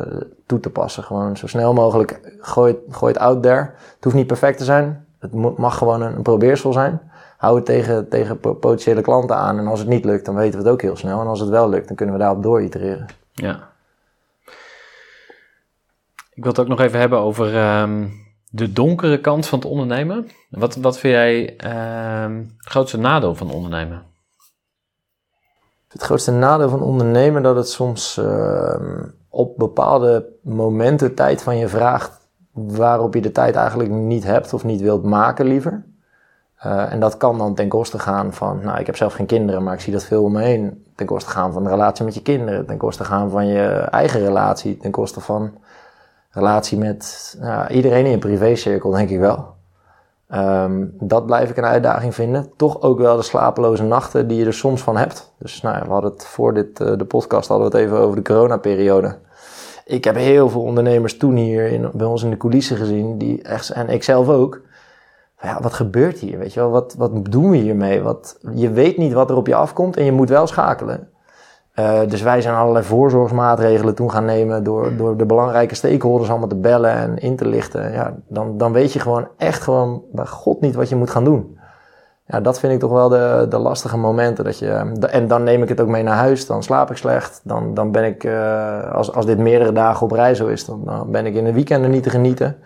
[0.46, 1.02] toe te passen.
[1.02, 3.70] Gewoon zo snel mogelijk gooi, gooi het out there.
[3.94, 5.06] Het hoeft niet perfect te zijn.
[5.22, 7.00] Het mag gewoon een, probeersel zijn.
[7.36, 9.58] Hou het tegen, tegen potentiële klanten aan.
[9.58, 11.20] En als het niet lukt, dan weten we het ook heel snel.
[11.20, 13.06] En als het wel lukt, dan kunnen we daarop door itereren.
[13.32, 13.70] Ja.
[16.34, 18.12] Ik wil het ook nog even hebben over um,
[18.50, 20.28] de donkere kant van het ondernemen.
[20.50, 21.56] Wat, wat vind jij
[22.24, 24.02] um, het grootste nadeel van ondernemen?
[25.88, 28.74] Het grootste nadeel van ondernemen dat het soms uh,
[29.28, 32.21] op bepaalde momenten tijd van je vraagt
[32.52, 35.84] waarop je de tijd eigenlijk niet hebt of niet wilt maken liever.
[36.66, 39.62] Uh, en dat kan dan ten koste gaan van, nou ik heb zelf geen kinderen,
[39.62, 40.84] maar ik zie dat veel om me heen.
[40.94, 44.20] Ten koste gaan van de relatie met je kinderen, ten koste gaan van je eigen
[44.20, 45.52] relatie, ten koste van
[46.30, 49.54] relatie met nou, iedereen in je privécirkel, denk ik wel.
[50.28, 52.52] Ehm, dat blijf ik een uitdaging vinden.
[52.56, 55.32] Toch ook wel de slapeloze nachten die je er soms van hebt.
[55.38, 58.16] Dus nou we hadden het voor dit, uh, de podcast hadden we het even over
[58.16, 59.18] de coronaperiode.
[59.84, 63.42] Ik heb heel veel ondernemers toen hier in, bij ons in de coulissen gezien, die
[63.42, 64.60] echt, en ik zelf ook.
[65.42, 66.38] Ja, wat gebeurt hier?
[66.38, 68.02] Weet je wel, wat, wat doen we hiermee?
[68.02, 71.08] Wat, je weet niet wat er op je afkomt en je moet wel schakelen.
[71.74, 76.48] Uh, dus wij zijn allerlei voorzorgsmaatregelen toen gaan nemen door, door de belangrijke stakeholders allemaal
[76.48, 77.92] te bellen en in te lichten.
[77.92, 81.24] Ja, dan, dan weet je gewoon echt gewoon bij God niet wat je moet gaan
[81.24, 81.58] doen.
[82.26, 84.44] Ja, dat vind ik toch wel de, de lastige momenten.
[84.44, 84.70] Dat je,
[85.10, 87.40] en dan neem ik het ook mee naar huis, dan slaap ik slecht.
[87.44, 90.82] Dan, dan ben ik, uh, als, als dit meerdere dagen op rij zo is, dan,
[90.84, 92.56] dan ben ik in de weekenden niet te genieten.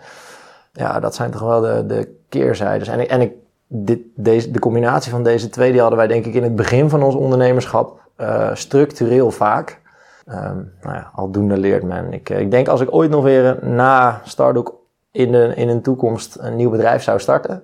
[0.71, 2.87] Ja, dat zijn toch wel de, de keerzijdes.
[2.87, 3.31] En ik, en ik,
[3.67, 6.89] dit, deze, de combinatie van deze twee, die hadden wij denk ik in het begin
[6.89, 9.81] van ons ondernemerschap uh, structureel vaak.
[10.29, 12.13] Um, nou ja, aldoende leert men.
[12.13, 14.73] Ik, ik denk als ik ooit nog weer na Stardock
[15.11, 17.63] in, de, in een toekomst een nieuw bedrijf zou starten,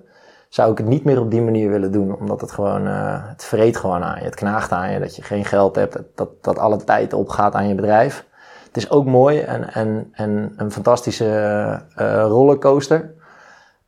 [0.54, 2.16] zou ik het niet meer op die manier willen doen.
[2.18, 4.24] Omdat het gewoon, uh, het vreet gewoon aan je.
[4.24, 4.98] Het knaagt aan je.
[4.98, 5.98] Dat je geen geld hebt.
[6.14, 8.26] Dat, dat alle tijd opgaat aan je bedrijf.
[8.66, 11.24] Het is ook mooi en, en, en een fantastische
[11.98, 13.14] uh, rollercoaster.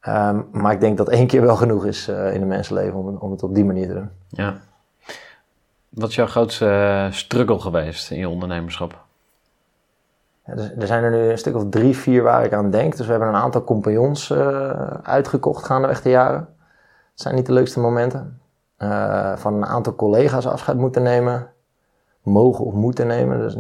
[0.09, 3.17] Um, maar ik denk dat één keer wel genoeg is uh, in een mensenleven om,
[3.17, 4.11] om het op die manier te doen.
[4.29, 4.55] Ja.
[5.89, 9.05] Wat is jouw grootste struggle geweest in je ondernemerschap?
[10.47, 12.97] Ja, dus er zijn er nu een stuk of drie, vier waar ik aan denk.
[12.97, 14.71] Dus we hebben een aantal compagnons uh,
[15.03, 16.55] uitgekocht gaandeweg de jaren.
[17.17, 18.41] Het zijn niet de leukste momenten.
[18.79, 21.51] Uh, van een aantal collega's afscheid moeten nemen.
[22.23, 23.39] Mogen of moeten nemen.
[23.39, 23.57] Dus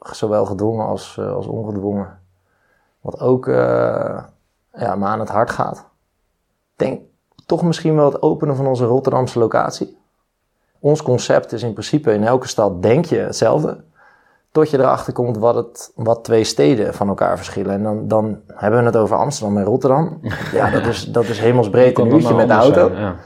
[0.00, 2.18] zowel gedwongen als, uh, als ongedwongen.
[3.00, 5.86] Wat ook ja, me aan het hart gaat.
[6.76, 7.00] Denk
[7.46, 9.98] toch misschien wel het openen van onze Rotterdamse locatie.
[10.78, 13.84] Ons concept is in principe in elke stad denk je hetzelfde.
[14.56, 17.72] Tot je erachter komt wat, het, wat twee steden van elkaar verschillen.
[17.72, 20.20] En dan, dan hebben we het over Amsterdam en Rotterdam.
[20.52, 22.88] Ja, dat is, dat is hemelsbreed een uurtje met de auto.
[22.88, 23.16] Zijn, ja.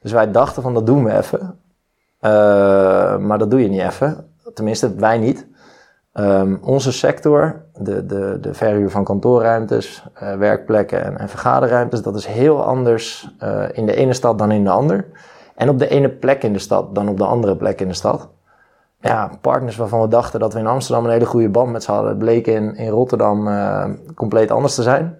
[0.00, 1.40] Dus wij dachten van dat doen we even.
[1.40, 2.30] Uh,
[3.18, 4.26] maar dat doe je niet even.
[4.54, 5.46] Tenminste, wij niet.
[6.12, 12.16] Um, onze sector, de, de, de verhuur van kantoorruimtes, uh, werkplekken en, en, vergaderruimtes, dat
[12.16, 15.06] is heel anders uh, in de ene stad dan in de ander.
[15.54, 17.94] En op de ene plek in de stad dan op de andere plek in de
[17.94, 18.28] stad.
[19.00, 21.92] Ja, partners waarvan we dachten dat we in Amsterdam een hele goede band met ze
[21.92, 23.84] hadden, bleken in, in Rotterdam uh,
[24.14, 25.18] compleet anders te zijn.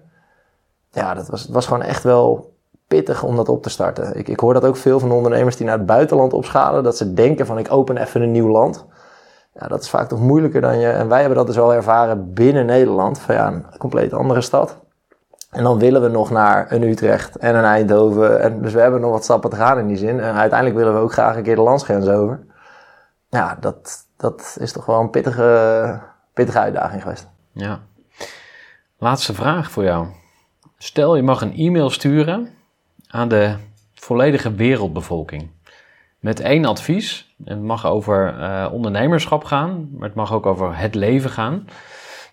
[0.91, 2.53] Ja, dat was, was gewoon echt wel
[2.87, 4.17] pittig om dat op te starten.
[4.17, 7.13] Ik, ik hoor dat ook veel van ondernemers die naar het buitenland opschalen, dat ze
[7.13, 8.85] denken van ik open even een nieuw land.
[9.53, 10.87] Ja, dat is vaak toch moeilijker dan je.
[10.87, 13.19] En wij hebben dat dus wel ervaren binnen Nederland.
[13.19, 14.77] Van ja, een compleet andere stad.
[15.49, 18.41] En dan willen we nog naar een Utrecht en een Eindhoven.
[18.41, 20.19] En dus we hebben nog wat stappen te gaan in die zin.
[20.19, 22.39] En uiteindelijk willen we ook graag een keer de landsgrens over.
[23.31, 26.01] Ja, dat, dat is toch wel een pittige,
[26.33, 27.29] pittige uitdaging geweest.
[27.51, 27.79] Ja.
[28.97, 30.07] Laatste vraag voor jou.
[30.77, 32.49] Stel je mag een e-mail sturen
[33.07, 33.55] aan de
[33.93, 35.49] volledige wereldbevolking.
[36.19, 37.35] Met één advies.
[37.43, 41.67] Het mag over uh, ondernemerschap gaan, maar het mag ook over het leven gaan.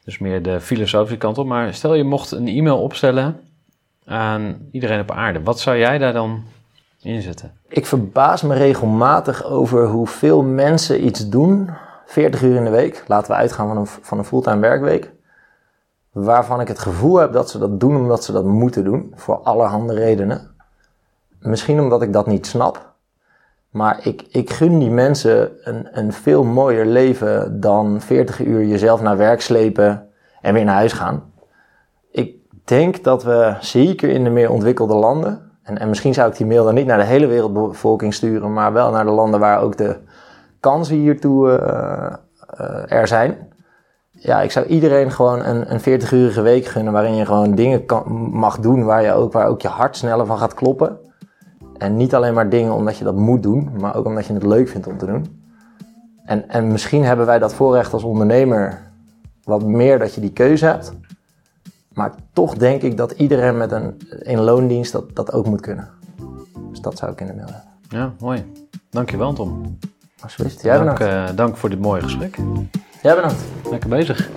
[0.05, 1.47] Dus meer de filosofische kant op.
[1.47, 3.41] Maar stel je mocht een e-mail opstellen
[4.05, 5.43] aan iedereen op aarde.
[5.43, 6.45] Wat zou jij daar dan
[7.03, 7.53] in zetten?
[7.69, 11.71] Ik verbaas me regelmatig over hoeveel mensen iets doen.
[12.07, 13.05] 40 uur in de week.
[13.07, 15.13] Laten we uitgaan van een, van een fulltime werkweek.
[16.13, 19.13] Waarvan ik het gevoel heb dat ze dat doen omdat ze dat moeten doen.
[19.15, 20.51] Voor allerhande redenen.
[21.41, 22.89] Misschien omdat ik dat niet snap.
[23.71, 29.01] Maar ik, ik gun die mensen een, een veel mooier leven dan 40 uur jezelf
[29.01, 30.09] naar werk slepen
[30.41, 31.33] en weer naar huis gaan.
[32.11, 36.37] Ik denk dat we zeker in de meer ontwikkelde landen, en, en misschien zou ik
[36.37, 39.61] die mail dan niet naar de hele wereldbevolking sturen, maar wel naar de landen waar
[39.61, 39.97] ook de
[40.61, 42.13] kansen hiertoe uh,
[42.61, 43.37] uh, er zijn.
[44.11, 48.13] Ja, ik zou iedereen gewoon een, een 40-urige week gunnen waarin je gewoon dingen kan,
[48.33, 50.99] mag doen waar, je ook, waar ook je hart sneller van gaat kloppen.
[51.79, 54.47] En niet alleen maar dingen omdat je dat moet doen, maar ook omdat je het
[54.47, 55.43] leuk vindt om te doen.
[56.25, 58.81] En, en misschien hebben wij dat voorrecht als ondernemer
[59.45, 60.93] wat meer dat je die keuze hebt.
[61.99, 65.89] Maar toch denk ik dat iedereen met een in loondienst dat, dat ook moet kunnen.
[66.71, 67.65] Dus dat zou ik in de mail hebben.
[67.89, 68.45] Ja, mooi.
[68.91, 69.79] Dankjewel Tom.
[70.21, 70.63] Alsjeblieft.
[70.63, 72.39] Jij dank, uh, dank voor dit mooie gesprek.
[73.03, 73.45] Jij bedankt.
[73.71, 74.31] Lekker bezig.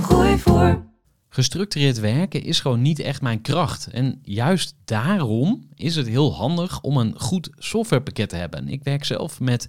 [0.00, 0.82] Gooi voor.
[1.28, 3.88] Gestructureerd werken is gewoon niet echt mijn kracht.
[3.92, 8.68] En juist daarom is het heel handig om een goed softwarepakket te hebben.
[8.68, 9.68] Ik werk zelf met